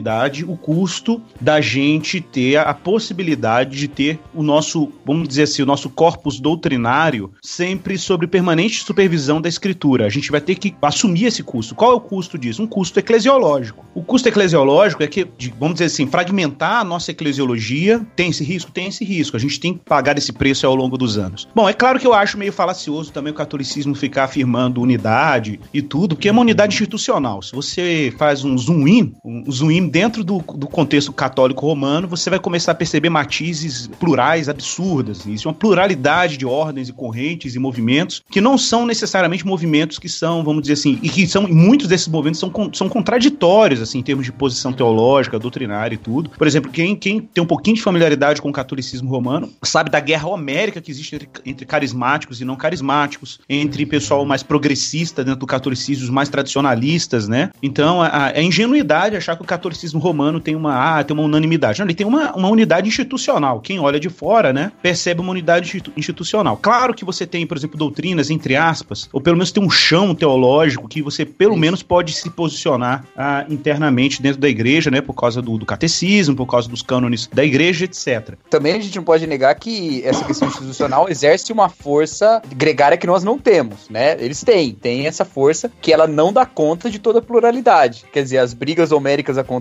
[0.47, 5.67] o custo da gente ter a possibilidade de ter o nosso, vamos dizer assim, o
[5.67, 10.07] nosso corpus doutrinário sempre sob permanente supervisão da escritura.
[10.07, 11.75] A gente vai ter que assumir esse custo.
[11.75, 12.63] Qual é o custo disso?
[12.63, 13.85] Um custo eclesiológico.
[13.95, 15.27] O custo eclesiológico é que,
[15.59, 18.71] vamos dizer assim, fragmentar a nossa eclesiologia tem esse risco?
[18.71, 19.37] Tem esse risco.
[19.37, 21.49] A gente tem que pagar esse preço ao longo dos anos.
[21.55, 25.83] Bom, é claro que eu acho meio falacioso também o catolicismo ficar afirmando unidade e
[25.83, 27.43] tudo, porque é uma unidade institucional.
[27.43, 32.09] Se você faz um zoom in, um zoom in dentro do, do contexto católico romano,
[32.09, 35.27] você vai começar a perceber matizes plurais absurdas.
[35.27, 40.09] Existe uma pluralidade de ordens e correntes e movimentos que não são necessariamente movimentos que
[40.09, 44.03] são, vamos dizer assim, e que são, muitos desses movimentos são, são contraditórios, assim, em
[44.03, 46.31] termos de posição teológica, doutrinária e tudo.
[46.31, 50.01] Por exemplo, quem, quem tem um pouquinho de familiaridade com o catolicismo romano sabe da
[50.01, 55.41] guerra homérica que existe entre, entre carismáticos e não carismáticos, entre pessoal mais progressista dentro
[55.41, 57.51] do catolicismo, os mais tradicionalistas, né?
[57.63, 61.79] Então, é ingenuidade achar que o catolicismo catolicismo romano tem uma, ah, tem uma unanimidade.
[61.79, 63.61] Não, ele tem uma, uma unidade institucional.
[63.61, 66.59] Quem olha de fora, né, percebe uma unidade institu- institucional.
[66.61, 70.15] Claro que você tem, por exemplo, doutrinas, entre aspas, ou pelo menos tem um chão
[70.15, 71.61] teológico que você, pelo Isso.
[71.61, 76.35] menos, pode se posicionar ah, internamente dentro da igreja, né, por causa do, do catecismo,
[76.35, 78.35] por causa dos cânones da igreja, etc.
[78.51, 83.07] Também a gente não pode negar que essa questão institucional exerce uma força gregária que
[83.07, 84.17] nós não temos, né?
[84.19, 88.05] Eles têm, têm essa força que ela não dá conta de toda a pluralidade.
[88.13, 89.52] Quer dizer, as brigas homéricas acontecem,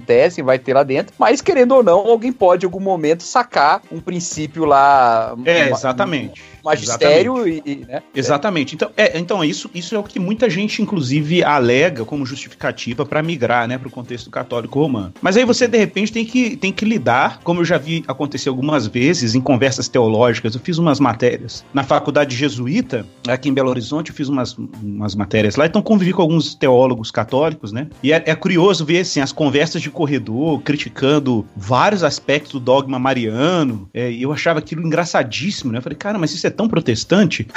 [0.42, 4.00] vai ter lá dentro, mas querendo ou não, alguém pode em algum momento sacar um
[4.00, 5.36] princípio lá.
[5.46, 6.42] É, ma- exatamente.
[6.64, 8.02] Magistério e, e, né?
[8.16, 8.76] Exatamente.
[8.76, 13.22] Então, é, então isso, isso é o que muita gente, inclusive, alega como justificativa para
[13.22, 15.14] migrar, né, para o contexto católico romano.
[15.22, 18.50] Mas aí você, de repente, tem que, tem que lidar, como eu já vi acontecer
[18.50, 20.54] algumas vezes em conversas teológicas.
[20.54, 25.16] Eu fiz umas matérias na faculdade jesuíta, aqui em Belo Horizonte, eu fiz umas, umas
[25.16, 27.88] matérias lá, então convivi com alguns teólogos católicos, né?
[28.04, 33.00] E é, é curioso ver, assim, as conversas de corredor criticando vários aspectos do dogma
[33.00, 33.90] mariano.
[33.94, 35.80] É, eu achava aquilo engraçadíssimo, né?
[35.80, 37.48] Eu falei, cara, mas isso é tão protestante.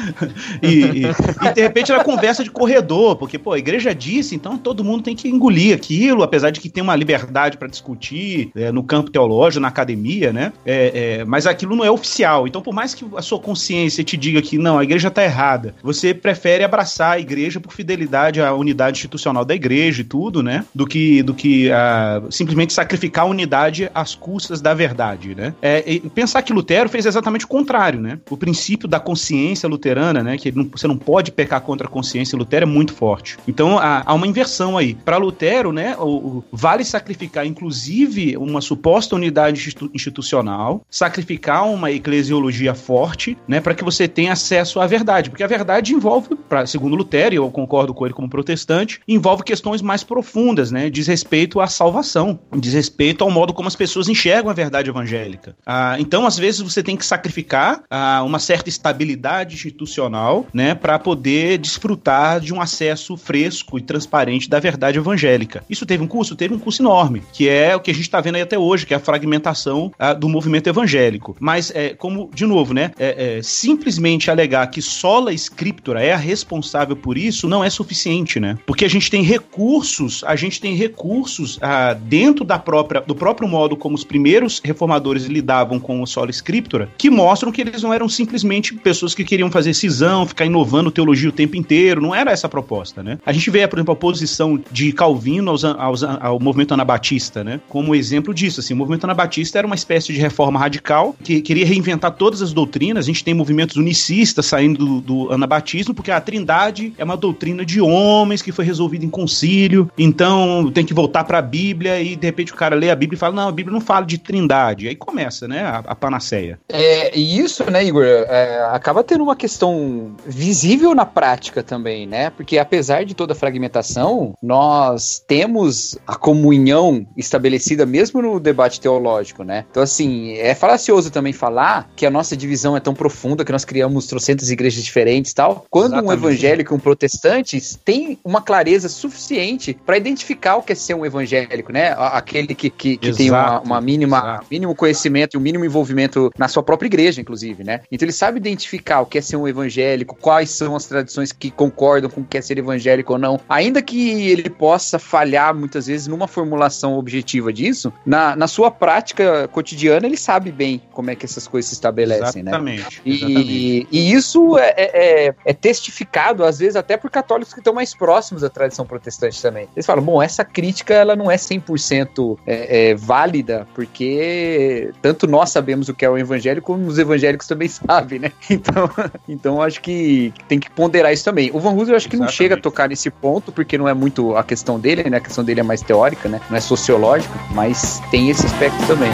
[0.62, 4.56] e, e- e, de repente era conversa de corredor, porque, pô, a igreja disse, então
[4.56, 8.70] todo mundo tem que engolir aquilo, apesar de que tem uma liberdade para discutir é,
[8.72, 10.52] no campo teológico, na academia, né?
[10.64, 12.46] É, é, mas aquilo não é oficial.
[12.46, 15.74] Então, por mais que a sua consciência te diga que não, a igreja tá errada,
[15.82, 20.64] você prefere abraçar a igreja por fidelidade à unidade institucional da igreja e tudo, né?
[20.74, 25.54] Do que, do que ah, simplesmente sacrificar a unidade às custas da verdade, né?
[25.62, 28.18] É, pensar que Lutero fez exatamente o contrário, né?
[28.32, 30.36] O princípio da consciência luterana, né?
[30.38, 33.36] Que não- você não pode pecar contra a consciência, Lutero é muito forte.
[33.46, 34.94] Então há, há uma inversão aí.
[34.94, 35.96] Para Lutero, né?
[35.98, 43.60] O, o- vale sacrificar, inclusive, uma suposta unidade institu- institucional, sacrificar uma eclesiologia forte, né?
[43.60, 47.36] Para que você tenha acesso à verdade, porque a verdade envolve, pra, segundo Lutero, e
[47.36, 50.88] eu concordo com ele como protestante, envolve questões mais profundas, né?
[50.90, 55.56] Diz respeito à salvação, diz respeito ao modo como as pessoas enxergam a verdade evangélica.
[55.66, 60.74] Ah, então, às vezes, você tem que sacrificar ah, uma certa estabilidade institucional, né?
[60.74, 65.64] Para poder desfrutar de um acesso fresco e transparente da verdade evangélica.
[65.68, 66.36] Isso teve um curso?
[66.36, 68.86] Teve um curso enorme, que é o que a gente está vendo aí até hoje,
[68.86, 71.36] que é a fragmentação ah, do movimento evangélico.
[71.38, 72.92] Mas, é, como, de novo, né?
[72.98, 78.38] é, é, simplesmente alegar que sola scriptura é a responsável por isso não é suficiente,
[78.38, 78.56] né?
[78.66, 83.48] Porque a gente tem recursos, a gente tem recursos ah, dentro da própria, do próprio
[83.48, 87.92] modo como os primeiros reformadores lidavam com o sola scriptura, que mostram que eles não
[87.92, 92.30] eram simplesmente pessoas que queriam fazer cisão, ficar inovando teologia o tempo inteiro, não era
[92.30, 93.18] essa a proposta, né?
[93.24, 97.60] A gente vê, por exemplo, a oposição de Calvino aos, aos, ao movimento anabatista, né?
[97.68, 101.66] Como exemplo disso, assim, o movimento anabatista era uma espécie de reforma radical que queria
[101.66, 103.04] reinventar todas as doutrinas.
[103.04, 107.64] A gente tem movimentos unicistas saindo do, do anabatismo, porque a trindade é uma doutrina
[107.64, 112.16] de homens que foi resolvida em concílio, então tem que voltar para a Bíblia e
[112.16, 114.18] de repente o cara lê a Bíblia e fala: Não, a Bíblia não fala de
[114.18, 114.88] trindade.
[114.88, 116.58] Aí começa, né, a, a panaceia.
[116.68, 122.30] É, e isso, né, Igor, é, acaba tendo uma questão visível na prática também, né?
[122.30, 129.44] Porque apesar de toda a fragmentação, nós temos a comunhão estabelecida mesmo no debate teológico,
[129.44, 129.64] né?
[129.70, 133.64] Então, assim, é falacioso também falar que a nossa divisão é tão profunda, que nós
[133.64, 136.18] criamos trocentas igrejas diferentes e tal, quando um Exatamente.
[136.18, 141.04] evangélico e um protestante tem uma clareza suficiente para identificar o que é ser um
[141.06, 141.94] evangélico, né?
[141.96, 144.46] Aquele que, que, que tem uma, uma mínima exato.
[144.50, 147.80] mínimo conhecimento e um mínimo envolvimento na sua própria igreja, inclusive, né?
[147.92, 151.50] Então ele sabe identificar o que é ser um evangélico, quais são as tradições que
[151.50, 153.38] concordam com o que é ser evangélico ou não.
[153.48, 159.46] Ainda que ele possa falhar muitas vezes numa formulação objetiva disso, na, na sua prática
[159.48, 162.50] cotidiana ele sabe bem como é que essas coisas se estabelecem, né?
[162.50, 163.02] Exatamente.
[163.04, 163.52] exatamente.
[163.52, 167.74] E, e isso é, é- é- é testificado, às vezes, até por católicos que estão
[167.74, 169.68] mais próximos da tradição protestante também.
[169.76, 175.50] Eles falam, bom, essa crítica ela não é 100% é, é, válida, porque tanto nós
[175.50, 177.81] sabemos o que é o evangelho, como os evangélicos também sabem,
[178.18, 178.32] né?
[178.50, 178.90] Então,
[179.28, 181.50] então acho que tem que ponderar isso também.
[181.52, 182.36] O Van Hooser eu acho que não Exatamente.
[182.36, 185.16] chega a tocar nesse ponto, porque não é muito a questão dele, né?
[185.16, 186.40] A questão dele é mais teórica, né?
[186.50, 189.10] Não é sociológica, mas tem esse aspecto também.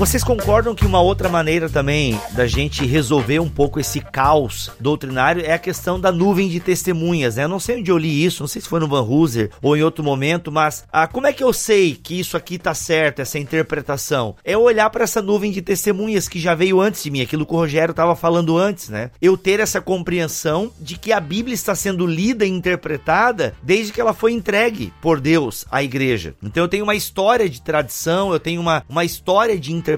[0.00, 5.44] Vocês concordam que uma outra maneira também da gente resolver um pouco esse caos doutrinário
[5.44, 7.44] é a questão da nuvem de testemunhas, né?
[7.44, 9.76] Eu não sei onde eu li isso, não sei se foi no Van Hooser ou
[9.76, 13.20] em outro momento, mas ah, como é que eu sei que isso aqui tá certo,
[13.20, 14.34] essa interpretação?
[14.42, 17.52] É olhar para essa nuvem de testemunhas que já veio antes de mim, aquilo que
[17.52, 19.10] o Rogério estava falando antes, né?
[19.20, 24.00] Eu ter essa compreensão de que a Bíblia está sendo lida e interpretada desde que
[24.00, 26.34] ela foi entregue por Deus à igreja.
[26.42, 29.89] Então eu tenho uma história de tradição, eu tenho uma, uma história de interpretação,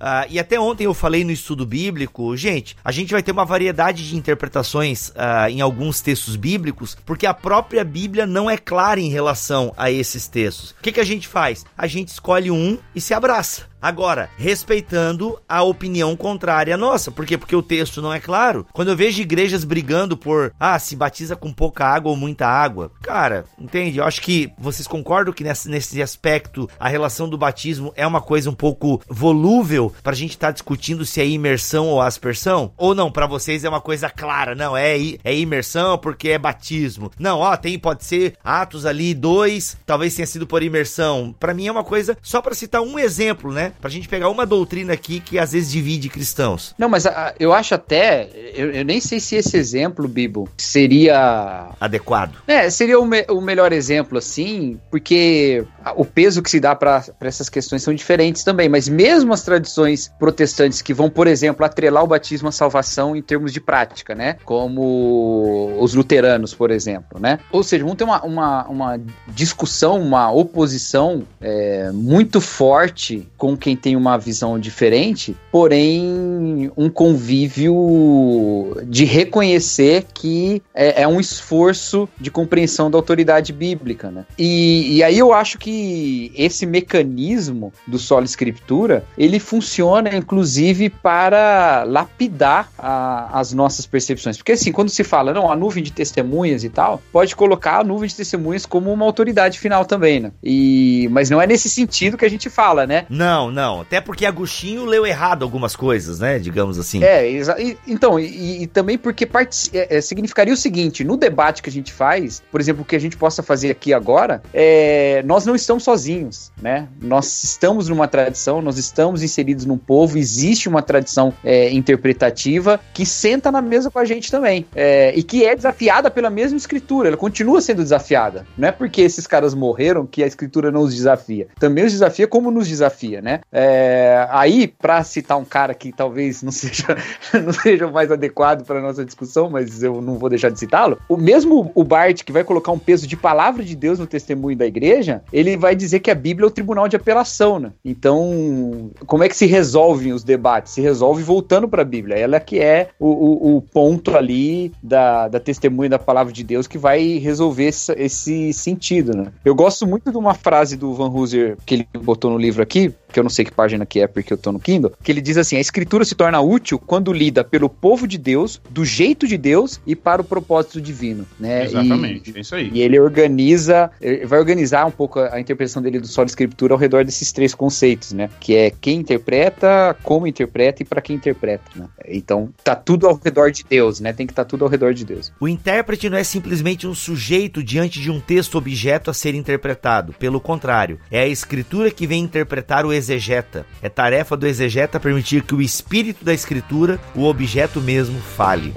[0.00, 3.44] ah, e até ontem eu falei no estudo bíblico, gente, a gente vai ter uma
[3.44, 9.00] variedade de interpretações ah, em alguns textos bíblicos, porque a própria Bíblia não é clara
[9.00, 10.70] em relação a esses textos.
[10.70, 11.64] O que, que a gente faz?
[11.76, 13.66] A gente escolhe um e se abraça.
[13.80, 17.10] Agora, respeitando a opinião contrária nossa.
[17.10, 17.38] Por quê?
[17.38, 18.66] Porque o texto não é claro.
[18.72, 22.90] Quando eu vejo igrejas brigando por, ah, se batiza com pouca água ou muita água.
[23.02, 23.98] Cara, entende?
[23.98, 28.20] Eu acho que vocês concordam que nesse, nesse aspecto a relação do batismo é uma
[28.20, 32.72] coisa um pouco volúvel pra gente estar tá discutindo se é imersão ou aspersão?
[32.76, 34.54] Ou não, para vocês é uma coisa clara.
[34.54, 37.10] Não, é, é imersão porque é batismo.
[37.18, 41.34] Não, ó, tem, pode ser Atos ali, dois, talvez tenha sido por imersão.
[41.38, 43.65] Para mim é uma coisa, só para citar um exemplo, né?
[43.80, 46.74] Pra gente pegar uma doutrina aqui que às vezes divide cristãos.
[46.78, 51.70] Não, mas a, eu acho até, eu, eu, nem sei se esse exemplo, Bibo, seria...
[51.80, 52.36] Adequado.
[52.46, 55.64] É, seria o, me, o melhor exemplo, assim, porque
[55.96, 60.10] o peso que se dá para essas questões são diferentes também, mas mesmo as tradições
[60.18, 64.36] protestantes que vão, por exemplo, atrelar o batismo à salvação em termos de prática, né?
[64.44, 67.38] Como os luteranos, por exemplo, né?
[67.52, 73.76] Ou seja, vão ter uma, uma, uma discussão, uma oposição é, muito forte com quem
[73.76, 82.30] tem uma visão diferente, porém um convívio de reconhecer que é, é um esforço de
[82.30, 84.24] compreensão da autoridade bíblica, né?
[84.38, 91.84] E, e aí eu acho que esse mecanismo do solo escritura ele funciona inclusive para
[91.84, 94.36] lapidar a, as nossas percepções.
[94.36, 97.84] Porque assim, quando se fala, não, a nuvem de testemunhas e tal, pode colocar a
[97.84, 100.32] nuvem de testemunhas como uma autoridade final também, né?
[100.42, 103.06] E, mas não é nesse sentido que a gente fala, né?
[103.08, 103.80] Não, não.
[103.80, 106.38] Até porque Agostinho leu errado algumas coisas, né?
[106.38, 107.02] Digamos assim.
[107.02, 109.28] É, e, então, e, e, também porque
[109.72, 112.96] é, é, significaria o seguinte: no debate que a gente faz, por exemplo, o que
[112.96, 116.88] a gente possa fazer aqui agora, é, nós não estamos sozinhos, né?
[117.00, 123.04] Nós estamos numa tradição, nós estamos inseridos num povo, existe uma tradição é, interpretativa que
[123.04, 127.08] senta na mesa com a gente também é, e que é desafiada pela mesma escritura,
[127.08, 128.46] ela continua sendo desafiada.
[128.56, 131.48] Não é porque esses caras morreram que a escritura não os desafia.
[131.58, 133.35] Também os desafia como nos desafia, né?
[133.52, 136.96] É, aí, para citar um cara que talvez não seja,
[137.32, 141.16] não seja mais adequado para nossa discussão, mas eu não vou deixar de citá-lo, o
[141.16, 144.66] mesmo o Bart que vai colocar um peso de palavra de Deus no testemunho da
[144.66, 147.72] igreja, ele vai dizer que a Bíblia é o tribunal de apelação, né?
[147.84, 150.72] Então, como é que se resolvem os debates?
[150.72, 152.16] Se resolve voltando para a Bíblia.
[152.16, 156.66] Ela que é o, o, o, ponto ali da, da testemunha da palavra de Deus
[156.66, 159.26] que vai resolver esse, esse sentido, né?
[159.44, 162.94] Eu gosto muito de uma frase do Van Hooser que ele botou no livro aqui,
[163.16, 165.22] que eu não sei que página que é porque eu tô no Kindle, que ele
[165.22, 169.26] diz assim: a escritura se torna útil quando lida pelo povo de Deus, do jeito
[169.26, 171.64] de Deus e para o propósito divino, né?
[171.64, 172.70] Exatamente, e, é isso aí.
[172.74, 176.74] E ele organiza, ele vai organizar um pouco a, a interpretação dele do solo escritura
[176.74, 178.28] ao redor desses três conceitos, né?
[178.38, 181.86] Que é quem interpreta, como interpreta e para quem interpreta, né?
[182.06, 184.12] Então, tá tudo ao redor de Deus, né?
[184.12, 185.32] Tem que estar tá tudo ao redor de Deus.
[185.40, 190.12] O intérprete não é simplesmente um sujeito diante de um texto objeto a ser interpretado,
[190.12, 193.64] pelo contrário, é a escritura que vem interpretar o exegeta.
[193.80, 198.74] É tarefa do exegeta permitir que o espírito da escritura, o objeto mesmo, fale.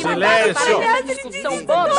[0.00, 0.80] Silêncio!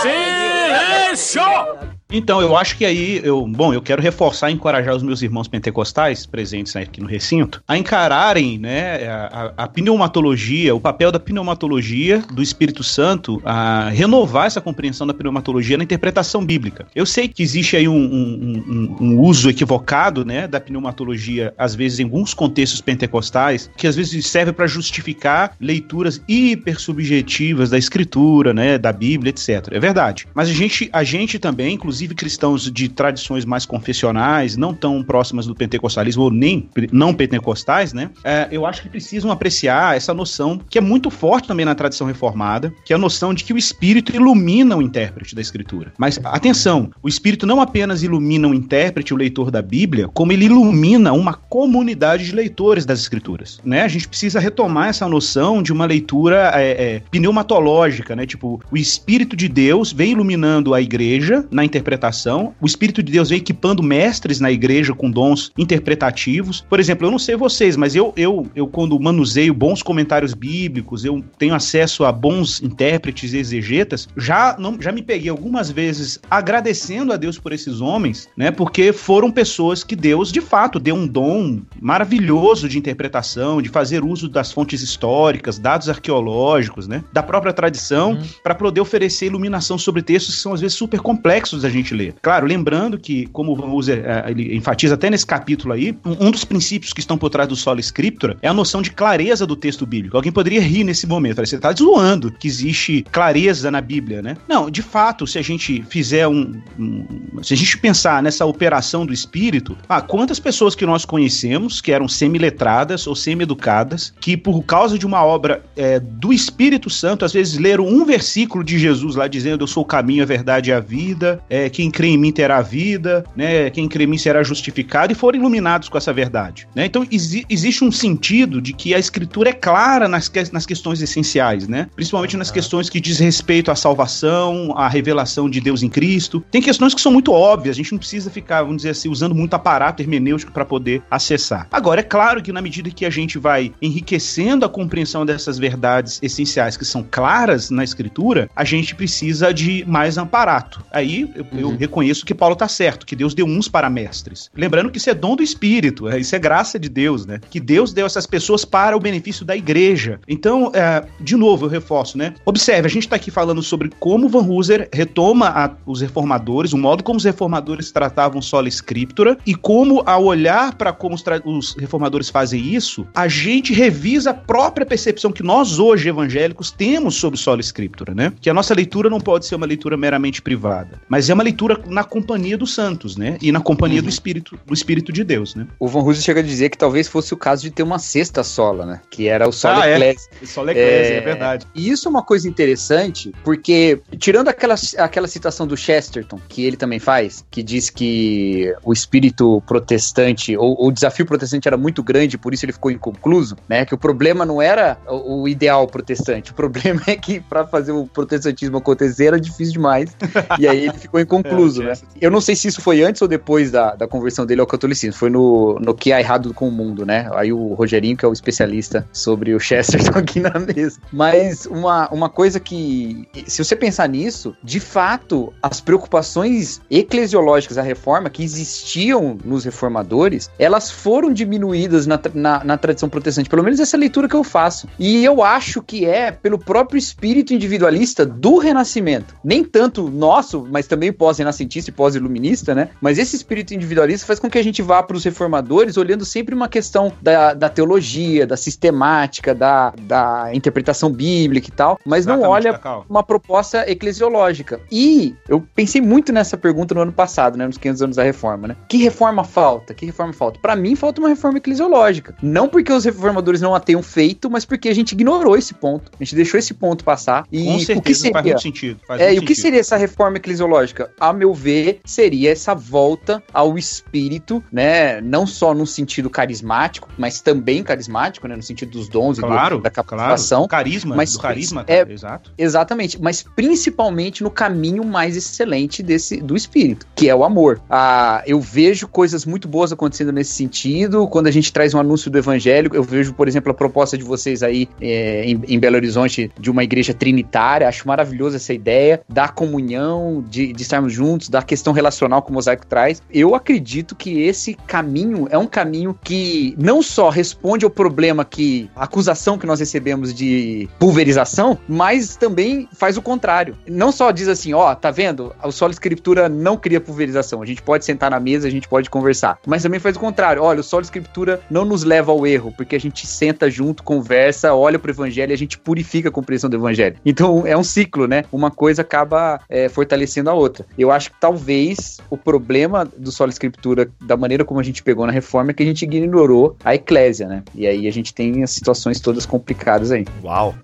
[0.01, 1.96] Silêncio!
[2.09, 5.47] Então, eu acho que aí, eu, bom, eu quero reforçar e encorajar os meus irmãos
[5.47, 12.23] pentecostais presentes aqui no recinto a encararem, né, a, a, pneumatologia, o papel da pneumatologia
[12.31, 16.87] do Espírito Santo a renovar essa compreensão da pneumatologia na interpretação bíblica.
[16.95, 21.75] Eu sei que existe aí um, um, um, um uso equivocado, né, da pneumatologia, às
[21.75, 28.53] vezes em alguns contextos pentecostais, que às vezes serve para justificar leituras hipersubjetivas da escritura,
[28.53, 29.67] né, da Bíblia, etc.
[29.71, 30.25] É verdade.
[30.33, 35.01] Mas a gente, a gente também, inclusive inclusive cristãos de tradições mais confessionais, não tão
[35.03, 38.11] próximas do pentecostalismo ou nem não pentecostais, né?
[38.23, 42.05] É, eu acho que precisam apreciar essa noção que é muito forte também na tradição
[42.05, 45.91] reformada, que é a noção de que o Espírito ilumina o intérprete da Escritura.
[45.97, 50.45] Mas atenção, o Espírito não apenas ilumina o intérprete, o leitor da Bíblia, como ele
[50.45, 53.81] ilumina uma comunidade de leitores das Escrituras, né?
[53.81, 58.25] A gente precisa retomar essa noção de uma leitura é, é, pneumatológica, né?
[58.25, 62.53] Tipo, o Espírito de Deus vem iluminando a igreja na interpretação interpretação.
[62.59, 66.65] O Espírito de Deus vem equipando mestres na igreja com dons interpretativos.
[66.69, 71.05] Por exemplo, eu não sei vocês, mas eu, eu, eu quando manuseio bons comentários bíblicos,
[71.05, 76.19] eu tenho acesso a bons intérpretes e exegetas, já, não, já me peguei algumas vezes
[76.29, 78.51] agradecendo a Deus por esses homens, né?
[78.51, 84.03] Porque foram pessoas que Deus, de fato, deu um dom maravilhoso de interpretação, de fazer
[84.03, 87.03] uso das fontes históricas, dados arqueológicos, né?
[87.13, 88.23] Da própria tradição, uhum.
[88.43, 92.15] para poder oferecer iluminação sobre textos que são às vezes super complexos da gente ler.
[92.21, 96.31] Claro, lembrando que, como o Van uh, ele enfatiza até nesse capítulo aí, um, um,
[96.31, 99.55] dos princípios que estão por trás do solo scriptura é a noção de clareza do
[99.55, 100.15] texto bíblico.
[100.15, 104.37] Alguém poderia rir nesse momento, você está zoando que existe clareza na Bíblia, né?
[104.47, 107.05] Não, de fato, se a gente fizer um, um
[107.43, 111.91] se a gente pensar nessa operação do espírito, ah, quantas pessoas que nós conhecemos que
[111.91, 117.33] eram semi-letradas ou semi-educadas, que por causa de uma obra é, do Espírito Santo, às
[117.33, 120.73] vezes leram um versículo de Jesus lá dizendo: Eu sou o caminho, a verdade e
[120.73, 124.43] a vida, é, quem crê em mim terá vida, né, quem crê em mim será
[124.43, 126.67] justificado, e foram iluminados com essa verdade.
[126.75, 126.85] Né?
[126.85, 131.01] Então, exi existe um sentido de que a Escritura é clara nas, que nas questões
[131.01, 131.87] essenciais, né?
[131.95, 136.43] principalmente nas questões que diz respeito à salvação, à revelação de Deus em Cristo.
[136.51, 139.35] Tem questões que são muito óbvias, a gente não precisa ficar, vamos dizer assim, usando
[139.35, 141.67] muito aparato hermenêutico para poder acessar.
[141.71, 146.19] Agora, é claro que na medida que a gente vai enriquecendo a compreensão dessas verdades
[146.21, 150.83] essenciais que são claras na Escritura, a gente precisa de mais amparato.
[150.91, 154.49] Aí eu, reconheço que Paulo está certo, que Deus deu uns para mestres.
[154.55, 157.39] Lembrando que isso é dom do Espírito, é, isso é graça de Deus, né?
[157.49, 160.19] Que Deus deu essas pessoas para o benefício da igreja.
[160.27, 162.33] Então, é, de novo, eu reforço, né?
[162.45, 166.77] Observe, a gente está aqui falando sobre como Van Hooser retoma a, os reformadores, o
[166.77, 171.75] modo como os reformadores tratavam sola scriptura e como, ao olhar para como os, os
[171.77, 177.39] reformadores fazem isso, a gente revisa a própria percepção que nós hoje evangélicos temos sobre
[177.39, 178.33] sola scriptura, né?
[178.41, 181.79] Que a nossa leitura não pode ser uma leitura meramente privada, mas é uma leitura
[181.85, 183.37] na companhia dos santos, né?
[183.41, 184.05] E na companhia uhum.
[184.05, 185.65] do Espírito, do Espírito de Deus, né?
[185.79, 188.43] O Van Hooser chega a dizer que talvez fosse o caso de ter uma sexta
[188.43, 189.01] sola, né?
[189.09, 189.89] Que era o sola ah.
[189.89, 190.15] É.
[190.45, 191.17] Sola eclésia, é...
[191.17, 191.65] é verdade.
[191.73, 196.77] E isso é uma coisa interessante, porque tirando aquela, aquela citação do Chesterton, que ele
[196.77, 202.37] também faz, que diz que o espírito protestante, ou o desafio protestante era muito grande,
[202.37, 203.85] por isso ele ficou inconcluso, né?
[203.85, 207.91] Que o problema não era o, o ideal protestante, o problema é que para fazer
[207.91, 210.15] o protestantismo acontecer era difícil demais,
[210.59, 211.93] e aí ele ficou inconcluso, é, né?
[212.19, 215.17] Eu não sei se isso foi antes ou depois da, da conversão dele ao catolicismo,
[215.17, 217.29] foi no, no que há errado com o mundo, né?
[217.33, 220.99] Aí o Rogerinho, que é o especialista sobre o Chesterton aqui na mesa.
[221.11, 227.81] Mas uma, uma coisa que, se você pensar nisso, de fato, as preocupações eclesiológicas da
[227.81, 233.79] reforma que existiam nos reformadores, elas foram diminuídas na, na, na tradição protestante, pelo menos
[233.79, 234.87] essa leitura que eu faço.
[234.97, 239.35] E eu acho que é pelo próprio espírito individualista do Renascimento.
[239.43, 242.89] Nem tanto nosso, mas também pós-renascentista e pós-iluminista, né?
[243.01, 246.53] Mas esse espírito individualista faz com que a gente vá para os reformadores olhando sempre
[246.53, 252.43] uma questão da, da teologia, da sistemática, da, da interpretação bíblica e tal, mas Exatamente,
[252.43, 254.79] não olha uma proposta eclesiológica.
[254.91, 257.65] E eu pensei muito nessa pergunta no ano passado, né?
[257.65, 258.75] Nos 500 anos da reforma, né?
[258.87, 259.93] Que reforma falta?
[259.93, 260.59] Que reforma falta?
[260.59, 262.35] Para mim, falta uma reforma eclesiológica.
[262.41, 266.11] Não porque os reformadores não a tenham feito, mas porque a gente ignorou esse ponto.
[266.19, 267.45] A gente deixou esse ponto passar.
[267.51, 268.33] E Com certeza, o que seria?
[268.33, 268.99] faz muito sentido.
[269.07, 271.06] Faz é, muito e o que seria essa reforma eclesiológica?
[271.19, 275.21] A meu ver, seria essa volta ao espírito, né?
[275.21, 278.55] Não só no sentido carismático, mas também carismático, né?
[278.55, 280.67] No sentido dos dons claro, e do, da capacitação.
[280.67, 280.87] Claro.
[280.87, 282.53] Carisma, mas, do carisma, é, exato.
[282.57, 287.81] Exatamente, mas principalmente no caminho mais excelente desse do espírito, que é o amor.
[287.89, 291.27] Ah, eu vejo coisas muito boas acontecendo nesse sentido.
[291.27, 294.23] Quando a gente traz um anúncio do evangelho, eu vejo, por exemplo, a proposta de
[294.23, 297.87] vocês aí é, em, em, Belo Horizonte de uma igreja trinitária.
[297.87, 302.53] Acho maravilhosa essa ideia da comunhão, de, de estarmos juntos, da questão relacional que o
[302.53, 303.21] mosaico traz.
[303.31, 308.89] Eu acredito que esse caminho é um caminho que não só responde ao problema que
[308.95, 313.77] a acusação que nós recebemos de pulverização, mas também faz o contrário.
[313.87, 315.53] Não só diz assim, ó, oh, tá vendo?
[315.63, 317.61] O solo escritura não cria pulverização.
[317.61, 319.59] A gente pode sentar na mesa, a gente pode conversar.
[319.65, 320.63] Mas também faz o contrário.
[320.63, 324.73] Olha, o solo escritura não nos leva ao erro, porque a gente senta junto, conversa,
[324.73, 327.17] olha pro evangelho e a gente purifica a compreensão do evangelho.
[327.25, 328.43] Então é um ciclo, né?
[328.51, 330.86] Uma coisa acaba é, fortalecendo a outra.
[330.97, 335.25] Eu acho que talvez o problema do solo escritura, da maneira como a gente pegou
[335.25, 337.63] na reforma, é que a gente ignorou a eclésia, né?
[337.75, 340.25] E aí a gente tem as situações todas complicadas aí.
[340.43, 340.75] Uau!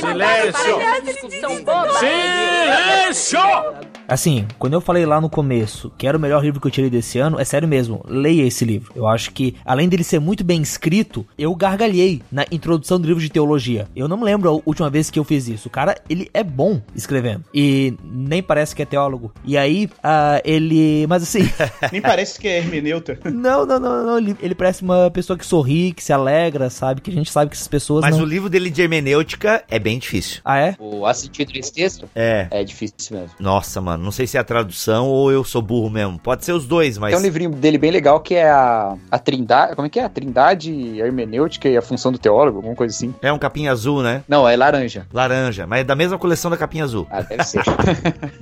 [0.00, 0.78] Silêncio!
[2.00, 3.91] Silêncio!
[4.12, 6.90] Assim, quando eu falei lá no começo que era o melhor livro que eu tirei
[6.90, 8.92] desse ano, é sério mesmo, leia esse livro.
[8.94, 13.22] Eu acho que, além dele ser muito bem escrito, eu gargalhei na introdução do livro
[13.22, 13.88] de teologia.
[13.96, 15.68] Eu não me lembro a última vez que eu fiz isso.
[15.68, 17.44] O cara, ele é bom escrevendo.
[17.54, 19.32] E nem parece que é teólogo.
[19.46, 21.06] E aí, ah, ele.
[21.08, 21.48] Mas assim.
[21.90, 23.18] Nem parece que é hermeneuta.
[23.24, 24.18] não, não, não, não.
[24.18, 27.00] Ele, ele parece uma pessoa que sorri, que se alegra, sabe?
[27.00, 28.02] Que a gente sabe que essas pessoas.
[28.02, 28.24] Mas não...
[28.24, 30.40] o livro dele de hermenêutica é bem difícil.
[30.44, 30.76] Ah, é?
[30.78, 32.46] O Assistir esse texto É.
[32.50, 33.34] é difícil mesmo.
[33.38, 36.18] Nossa, mano, não sei se é a tradução ou eu sou burro mesmo.
[36.18, 37.12] Pode ser os dois, mas.
[37.12, 39.74] Tem um livrinho dele bem legal que é a, a Trindade.
[39.74, 40.04] Como é que é?
[40.04, 43.14] A Trindade, a hermenêutica e a função do teólogo, alguma coisa assim.
[43.22, 44.22] É um capinha azul, né?
[44.28, 45.06] Não, é laranja.
[45.12, 47.06] Laranja, mas é da mesma coleção da capinha azul.
[47.10, 47.62] Ah, deve ser.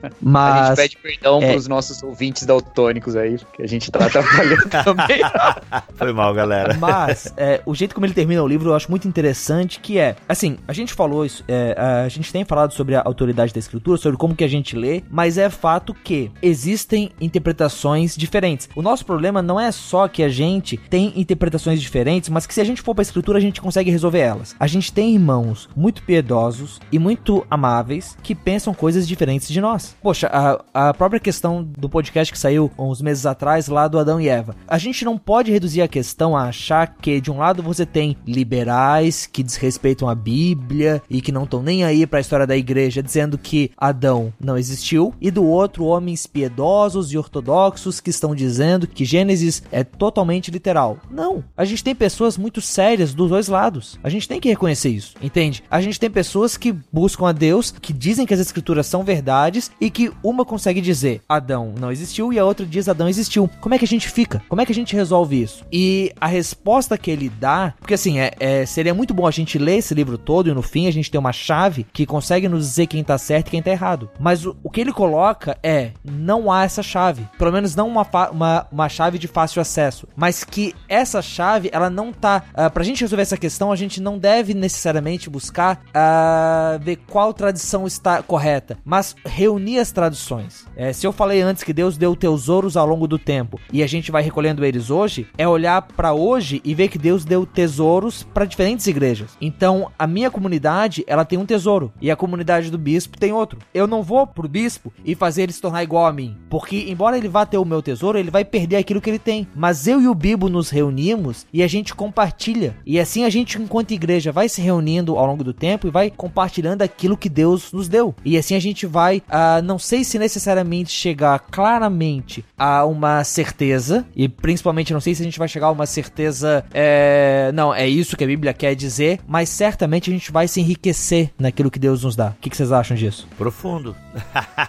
[0.02, 0.66] A Mas.
[0.68, 1.52] gente pede perdão é.
[1.52, 5.20] pros nossos ouvintes daltônicos aí, que a gente tá atrapalhando também.
[5.94, 6.74] Foi mal, galera.
[6.74, 10.16] Mas, é, o jeito como ele termina o livro eu acho muito interessante, que é,
[10.28, 13.98] assim, a gente falou isso, é, a gente tem falado sobre a autoridade da escritura,
[13.98, 18.68] sobre como que a gente lê, mas é fato que existem interpretações diferentes.
[18.74, 22.60] O nosso problema não é só que a gente tem interpretações diferentes, mas que se
[22.60, 24.54] a gente for pra escritura, a gente consegue resolver elas.
[24.58, 29.96] A gente tem irmãos muito piedosos e muito amáveis que pensam coisas diferentes de nós.
[30.02, 34.20] Poxa, a, a própria questão do podcast que saiu uns meses atrás lá do Adão
[34.20, 34.56] e Eva.
[34.66, 38.16] A gente não pode reduzir a questão a achar que de um lado você tem
[38.26, 43.02] liberais que desrespeitam a Bíblia e que não estão nem aí pra história da igreja
[43.02, 48.86] dizendo que Adão não existiu e do outro homens piedosos e ortodoxos que estão dizendo
[48.86, 50.98] que Gênesis é totalmente literal.
[51.10, 53.98] Não, a gente tem pessoas muito sérias dos dois lados.
[54.02, 55.62] A gente tem que reconhecer isso, entende?
[55.70, 59.70] A gente tem pessoas que buscam a Deus, que dizem que as escrituras são verdades
[59.80, 63.48] e que uma consegue dizer Adão não existiu e a outra diz Adão existiu.
[63.60, 64.42] Como é que a gente fica?
[64.48, 65.64] Como é que a gente resolve isso?
[65.72, 69.58] E a resposta que ele dá, porque assim, é, é- seria muito bom a gente
[69.58, 72.66] ler esse livro todo e no fim a gente ter uma chave que consegue nos
[72.66, 74.10] dizer quem tá certo e quem tá errado.
[74.18, 75.19] Mas o, o que ele coloca
[75.62, 77.26] é: não há essa chave.
[77.38, 80.08] Pelo menos não uma, uma, uma chave de fácil acesso.
[80.16, 82.44] Mas que essa chave, ela não tá.
[82.52, 87.32] Uh, pra gente resolver essa questão, a gente não deve necessariamente buscar ah, ver qual
[87.32, 90.66] tradição está correta, mas reunir as traduções.
[90.76, 93.86] É, se eu falei antes que Deus deu tesouros ao longo do tempo e a
[93.86, 98.22] gente vai recolhendo eles hoje, é olhar pra hoje e ver que Deus deu tesouros
[98.22, 99.36] pra diferentes igrejas.
[99.40, 103.58] Então, a minha comunidade, ela tem um tesouro e a comunidade do bispo tem outro.
[103.72, 107.28] Eu não vou pro bispo fazer ele se tornar igual a mim, porque embora ele
[107.28, 109.46] vá ter o meu tesouro, ele vai perder aquilo que ele tem.
[109.54, 112.76] Mas eu e o Bibo nos reunimos e a gente compartilha.
[112.84, 116.10] E assim a gente, enquanto igreja, vai se reunindo ao longo do tempo e vai
[116.10, 118.14] compartilhando aquilo que Deus nos deu.
[118.24, 124.06] E assim a gente vai, ah, não sei se necessariamente chegar claramente a uma certeza,
[124.14, 127.88] e principalmente não sei se a gente vai chegar a uma certeza, é, não, é
[127.88, 131.78] isso que a Bíblia quer dizer, mas certamente a gente vai se enriquecer naquilo que
[131.78, 132.28] Deus nos dá.
[132.28, 133.26] O que, que vocês acham disso?
[133.36, 133.94] Profundo.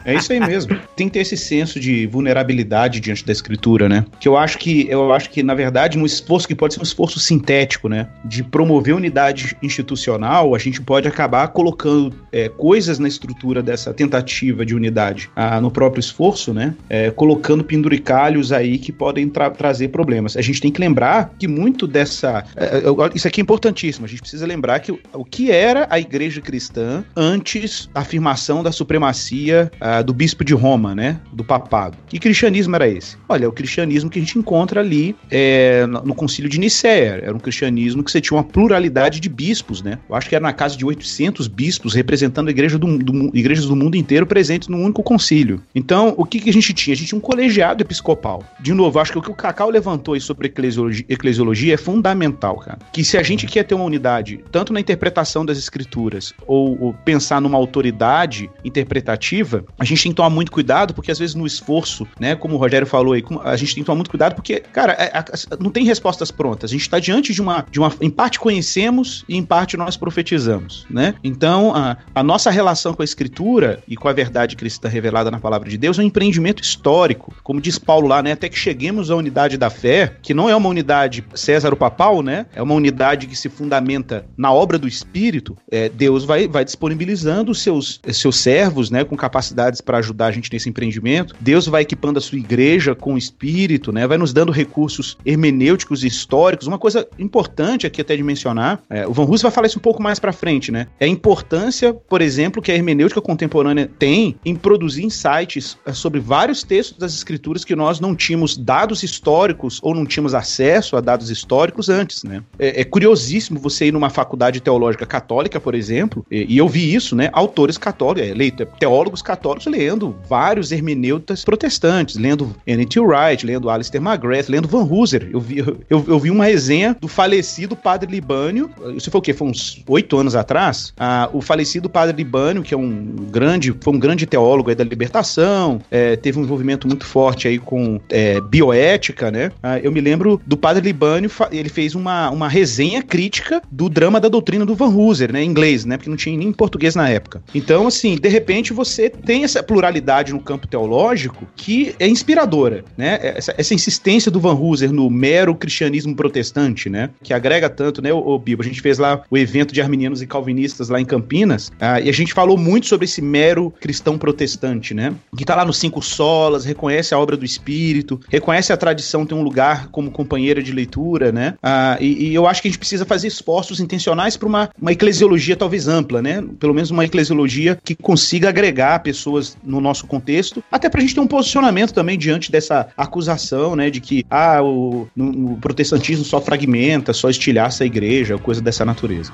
[0.05, 0.77] É isso aí mesmo.
[0.95, 4.05] Tem que ter esse senso de vulnerabilidade diante da escritura, né?
[4.19, 6.83] Que eu acho que, eu acho que, na verdade, um esforço que pode ser um
[6.83, 8.07] esforço sintético, né?
[8.23, 14.65] De promover unidade institucional, a gente pode acabar colocando é, coisas na estrutura dessa tentativa
[14.65, 16.73] de unidade ah, no próprio esforço, né?
[16.89, 20.37] É, colocando penduricalhos aí que podem tra- trazer problemas.
[20.37, 22.43] A gente tem que lembrar que muito dessa.
[22.55, 24.05] é, eu- isso aqui é importantíssimo.
[24.05, 28.61] A gente precisa lembrar que o, o que era a igreja cristã antes da afirmação
[28.63, 31.19] da supremacia ah, do bispo de Roma, né?
[31.33, 31.97] Do papado.
[32.07, 33.17] Que cristianismo era esse?
[33.27, 37.19] Olha, o cristianismo que a gente encontra ali é, no, concílio de Nicéia.
[37.23, 39.97] Era um cristianismo que você tinha uma pluralidade de bispos, né?
[40.07, 43.65] Eu acho que era na casa de 800 bispos representando a igreja do, do igrejas
[43.65, 45.63] do mundo inteiro presentes num único concílio.
[45.73, 46.93] Então, o que, que a gente tinha?
[46.93, 48.43] A gente tinha um colegiado episcopal.
[48.59, 52.59] De novo, acho que o que o Cacau levantou aí sobre eclesiologia, eclesiologia é fundamental,
[52.59, 52.77] cara.
[52.93, 56.93] Que se a gente quer ter uma unidade, tanto na interpretação das escrituras, ou, ou
[56.93, 61.45] pensar numa autoridade interpretativa, a gente tem que tomar muito cuidado, porque às vezes no
[61.45, 64.59] esforço, né, como o Rogério falou aí, a gente tem que tomar muito cuidado, porque,
[64.59, 65.11] cara, é-
[65.59, 66.71] não tem respostas prontas.
[66.71, 67.91] A gente está diante de uma, de uma.
[68.01, 71.15] Em parte conhecemos e em parte nós profetizamos, né?
[71.23, 75.39] Então, a, a nossa relação com a escritura e com a verdade cristã revelada na
[75.39, 77.33] palavra de Deus é um empreendimento histórico.
[77.43, 78.33] Como diz Paulo lá, né?
[78.33, 82.21] Até que cheguemos à unidade da fé, que não é uma unidade César o papal,
[82.21, 82.45] né?
[82.53, 85.57] É uma unidade que se fundamenta na obra do Espírito.
[85.69, 89.03] É, Deus vai, vai disponibilizando os seus, seus servos, né?
[89.03, 91.35] Com capacidades para ajudar a gente nesse empreendimento.
[91.39, 94.05] Deus vai equipando a sua igreja com o Espírito, né?
[94.05, 96.67] Vai nos dando recursos hermenêuticos e históricos.
[96.67, 99.81] Uma coisa importante aqui até de mencionar, é, o Van Hus vai falar isso um
[99.81, 100.87] pouco mais para frente, né?
[100.99, 106.19] É a importância, por exemplo, que a hermenêutica contemporânea tem em produzir insights é, sobre
[106.19, 111.01] vários textos das escrituras que nós não tínhamos dados históricos ou não tínhamos acesso a
[111.01, 112.43] dados históricos antes, né?
[112.59, 116.93] É, é curiosíssimo você ir numa faculdade teológica católica, por exemplo, e, e eu vi
[116.93, 117.29] isso, né?
[117.33, 122.99] Autores católicos, é, leito- teólogos católicos lendo lendo vários hermeneutas protestantes, lendo N.T.
[122.99, 125.29] Wright, lendo Alistair McGrath, lendo Van Hooser.
[125.31, 129.33] Eu vi, eu, eu vi uma resenha do falecido padre Libânio, isso foi o quê?
[129.33, 130.93] Foi uns oito anos atrás.
[130.97, 134.83] Ah, o falecido padre Libânio, que é um grande, foi um grande teólogo aí da
[134.83, 139.51] libertação, é, teve um envolvimento muito forte aí com é, bioética, né?
[139.61, 144.19] Ah, eu me lembro do padre Libânio, ele fez uma, uma resenha crítica do drama
[144.19, 145.43] da doutrina do Van Hooser, né?
[145.43, 145.97] Em inglês, né?
[145.97, 147.41] Porque não tinha nem em português na época.
[147.53, 153.17] Então, assim, de repente você tem essa pluralidade no campo teológico que é inspiradora, né?
[153.21, 157.09] Essa, essa insistência do Van Hooser no mero cristianismo protestante, né?
[157.23, 158.61] Que agrega tanto, né, o, o Bibo?
[158.61, 162.09] A gente fez lá o evento de arminianos e calvinistas lá em Campinas, ah, e
[162.09, 165.13] a gente falou muito sobre esse mero cristão protestante, né?
[165.37, 169.37] Que tá lá nos cinco solas, reconhece a obra do Espírito, reconhece a tradição, tem
[169.37, 171.53] um lugar como companheira de leitura, né?
[171.63, 174.91] Ah, e, e, eu acho que a gente precisa fazer esforços intencionais para uma, uma
[174.91, 176.43] eclesiologia talvez ampla, né?
[176.59, 181.21] Pelo menos uma eclesiologia que consiga agregar pessoas no nosso contexto, até pra gente ter
[181.21, 187.13] um posicionamento também diante dessa acusação, né, de que ah, o, o protestantismo só fragmenta,
[187.13, 189.31] só estilhaça a igreja, coisa dessa natureza.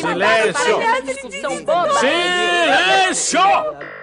[0.00, 0.78] Silêncio!
[2.00, 3.03] Silêncio!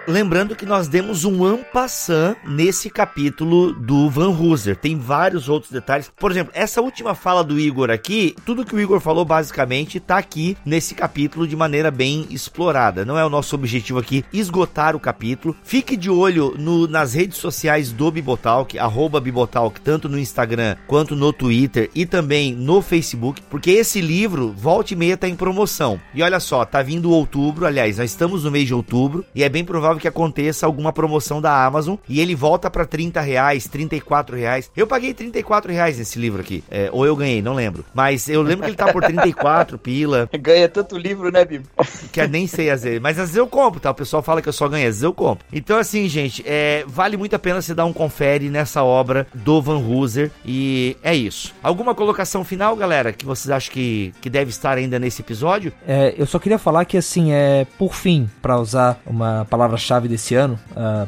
[0.08, 4.76] Lembrando que nós demos um ampassant nesse capítulo do Van Hooser.
[4.76, 6.10] Tem vários outros detalhes.
[6.18, 10.18] Por exemplo, essa última fala do Igor aqui, tudo que o Igor falou basicamente tá
[10.18, 13.04] aqui nesse capítulo de maneira bem explorada.
[13.04, 15.54] Não é o nosso objetivo aqui esgotar o capítulo.
[15.62, 21.14] Fique de olho no, nas redes sociais do Bibotalk, arroba Bibotalk, tanto no Instagram quanto
[21.14, 26.00] no Twitter e também no Facebook, porque esse livro, volta e meia, tá em promoção.
[26.12, 29.01] E olha só, tá vindo outubro, aliás, nós estamos no mês de outubro,
[29.34, 33.20] e é bem provável que aconteça alguma promoção da Amazon e ele volta para 30
[33.20, 34.70] reais, 34 reais.
[34.76, 37.84] Eu paguei 34 reais nesse livro aqui, é, ou eu ganhei, não lembro.
[37.94, 40.28] Mas eu lembro que ele tá por 34 pila.
[40.40, 41.68] Ganha tanto livro, né, Bibo?
[42.12, 43.90] Que nem sei às vezes, mas às vezes eu compro, tá?
[43.90, 45.44] O pessoal fala que eu só ganho, às vezes eu compro.
[45.52, 49.60] Então, assim, gente, é, vale muito a pena você dar um confere nessa obra do
[49.60, 51.54] Van Hooser e é isso.
[51.62, 55.72] Alguma colocação final, galera, que vocês acham que, que deve estar ainda nesse episódio?
[55.86, 60.34] É, eu só queria falar que, assim, é por fim, para usar uma palavra-chave desse
[60.34, 60.58] ano,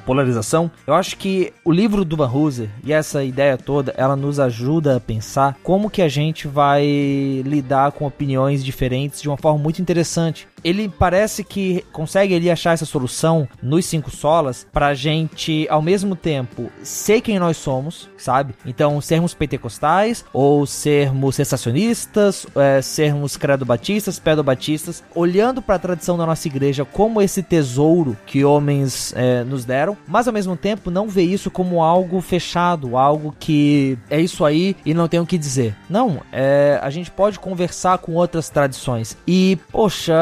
[0.04, 4.38] polarização, eu acho que o livro do Van Hooser e essa ideia toda, ela nos
[4.38, 6.84] ajuda a pensar como que a gente vai
[7.44, 12.72] lidar com opiniões diferentes de uma forma muito interessante ele parece que consegue ali achar
[12.72, 18.54] essa solução nos cinco solas pra gente, ao mesmo tempo, ser quem nós somos, sabe?
[18.64, 26.24] Então, sermos pentecostais ou sermos sensacionistas, é, sermos credo-batistas, pedo-batistas, olhando para a tradição da
[26.24, 31.08] nossa igreja como esse tesouro que homens é, nos deram, mas ao mesmo tempo não
[31.08, 35.36] ver isso como algo fechado, algo que é isso aí e não tem o que
[35.36, 35.76] dizer.
[35.90, 39.16] Não, é, a gente pode conversar com outras tradições.
[39.26, 40.14] E, poxa,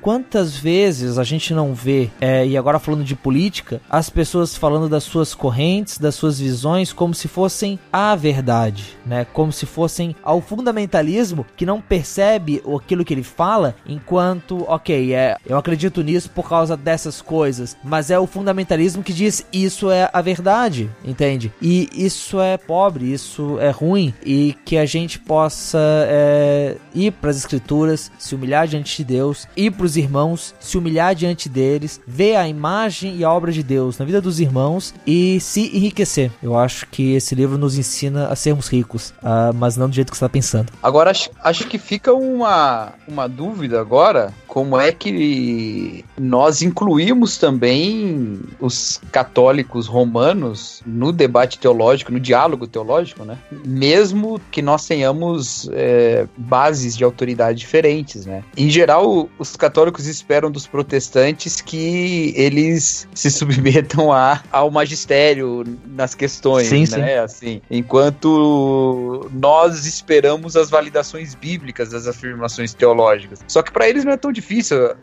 [0.00, 4.88] quantas vezes a gente não vê, é, e agora falando de política, as pessoas falando
[4.88, 9.26] das suas correntes, das suas visões, como se fossem a verdade, né?
[9.32, 15.36] Como se fossem ao fundamentalismo que não percebe aquilo que ele fala, enquanto, ok, é,
[15.46, 20.08] eu acredito nisso por causa dessas coisas, mas é o fundamentalismo que diz isso é
[20.12, 21.52] a verdade, entende?
[21.60, 25.78] E isso é pobre, isso é ruim, e que a gente possa
[26.08, 30.54] é, ir para as escrituras, se humilhar diante de Deus Deus, ir para os irmãos,
[30.58, 34.40] se humilhar diante deles, ver a imagem e a obra de Deus na vida dos
[34.40, 36.32] irmãos e se enriquecer.
[36.42, 40.10] Eu acho que esse livro nos ensina a sermos ricos, uh, mas não do jeito
[40.10, 40.72] que você está pensando.
[40.82, 48.40] Agora, acho, acho que fica uma, uma dúvida agora, como é que nós incluímos também
[48.58, 53.36] os católicos romanos no debate teológico, no diálogo teológico, né?
[53.66, 58.42] Mesmo que nós tenhamos é, bases de autoridade diferentes, né?
[58.56, 66.14] Em geral, os católicos esperam dos protestantes que eles se submetam a, ao magistério nas
[66.14, 66.86] questões, sim, né?
[66.86, 67.18] Sim.
[67.18, 73.40] Assim, enquanto nós esperamos as validações bíblicas das afirmações teológicas.
[73.46, 74.45] Só que para eles não é tão difícil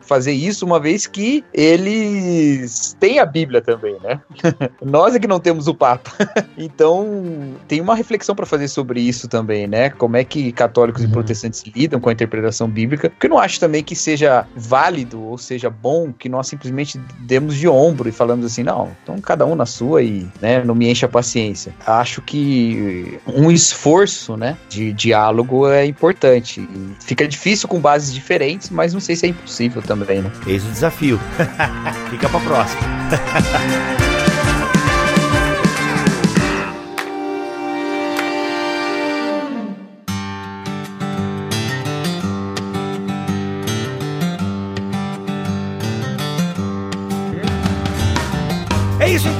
[0.01, 4.19] fazer isso, uma vez que eles têm a Bíblia também, né?
[4.83, 6.11] nós é que não temos o Papa.
[6.57, 9.89] então, tem uma reflexão para fazer sobre isso também, né?
[9.89, 11.09] Como é que católicos uhum.
[11.09, 13.09] e protestantes lidam com a interpretação bíblica?
[13.09, 16.99] Porque eu não acho também que seja seja válido ou seja bom que nós simplesmente
[17.19, 20.73] demos de ombro e falamos assim, não, então cada um na sua e né, não
[20.73, 21.73] me enche a paciência.
[21.85, 26.61] Acho que um esforço né, de diálogo é importante.
[26.61, 30.21] E fica difícil com bases diferentes, mas não sei se é impossível também.
[30.21, 30.31] Né?
[30.47, 31.19] Eis o desafio.
[32.09, 32.81] fica pra próxima.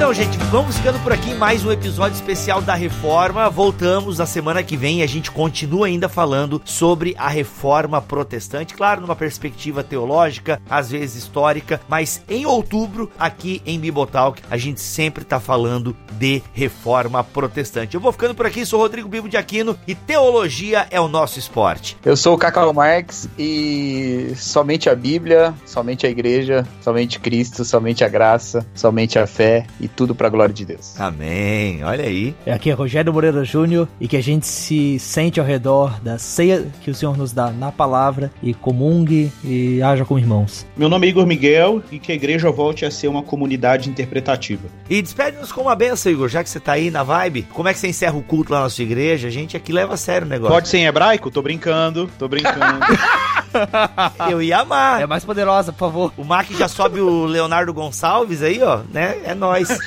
[0.03, 0.37] então, gente.
[0.51, 3.49] Vamos ficando por aqui mais um episódio especial da Reforma.
[3.49, 8.73] Voltamos na semana que vem e a gente continua ainda falando sobre a Reforma Protestante,
[8.73, 14.81] claro, numa perspectiva teológica, às vezes histórica, mas em outubro, aqui em Bibotalk, a gente
[14.81, 17.95] sempre tá falando de Reforma Protestante.
[17.95, 21.39] Eu vou ficando por aqui, sou Rodrigo Bibo de Aquino e teologia é o nosso
[21.39, 21.97] esporte.
[22.03, 28.03] Eu sou o Cacau Marx e somente a Bíblia, somente a igreja, somente Cristo, somente
[28.03, 30.99] a graça, somente a fé e tudo pra glória de Deus.
[30.99, 31.83] Amém.
[31.83, 32.35] Olha aí.
[32.47, 36.67] Aqui é Rogério Moreira Júnior e que a gente se sente ao redor da ceia
[36.81, 40.65] que o Senhor nos dá na palavra e comungue e haja como irmãos.
[40.75, 44.67] Meu nome é Igor Miguel e que a igreja volte a ser uma comunidade interpretativa.
[44.89, 47.47] E despede-nos com uma benção, Igor, já que você tá aí na vibe.
[47.53, 49.27] Como é que você encerra o culto lá na sua igreja?
[49.27, 50.53] A gente aqui leva a sério o negócio.
[50.53, 51.31] Pode ser em hebraico?
[51.31, 52.85] Tô brincando, tô brincando.
[54.29, 55.01] Eu ia amar.
[55.01, 56.13] É mais poderosa, por favor.
[56.17, 59.17] O Mac já sobe o Leonardo Gonçalves aí, ó, né?
[59.23, 59.69] É nóis.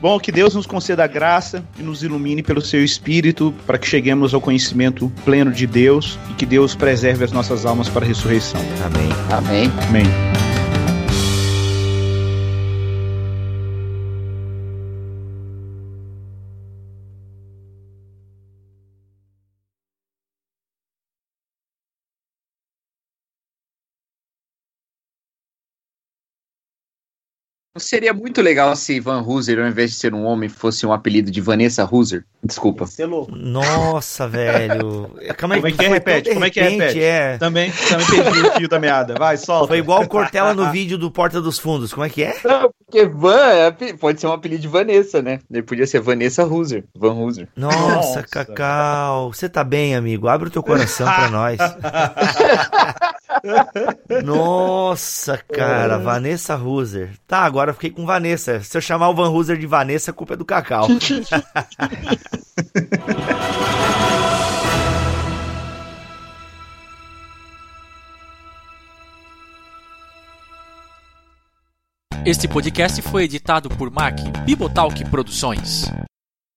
[0.00, 4.34] Bom, que Deus nos conceda graça e nos ilumine pelo seu espírito para que cheguemos
[4.34, 8.60] ao conhecimento pleno de Deus e que Deus preserve as nossas almas para a ressurreição.
[8.84, 9.08] Amém.
[9.30, 9.72] Amém.
[9.88, 10.43] Amém.
[27.76, 31.28] Seria muito legal se Van Hooser, ao invés de ser um homem, fosse um apelido
[31.28, 32.24] de Vanessa Hooser.
[32.40, 32.86] Desculpa.
[33.32, 35.10] Nossa, velho.
[35.36, 35.88] Calma aí, Como é que é?
[35.88, 36.68] Repete, como é que é?
[36.68, 37.02] Repete.
[37.02, 37.36] é.
[37.38, 39.14] Também, também perdi o fio da meada.
[39.18, 39.66] Vai, solta.
[39.66, 41.92] Foi igual o Cortella no vídeo do Porta dos Fundos.
[41.92, 42.36] Como é que é?
[42.44, 45.40] Não, porque Van é pode ser um apelido de Vanessa, né?
[45.50, 46.84] Ele podia ser Vanessa Hooser.
[46.96, 47.48] Van Hooser.
[47.56, 48.22] Nossa, Nossa.
[48.22, 49.32] Cacau.
[49.32, 50.28] Você tá bem, amigo?
[50.28, 51.58] Abre o teu coração pra nós.
[54.24, 55.98] Nossa, cara.
[55.98, 57.10] Vanessa Ruser.
[57.26, 58.60] Tá, agora eu fiquei com Vanessa.
[58.60, 60.88] Se eu chamar o Van Ruser de Vanessa, a culpa é do Cacau.
[72.24, 75.84] Este podcast foi editado por Mac Bibotalk Produções.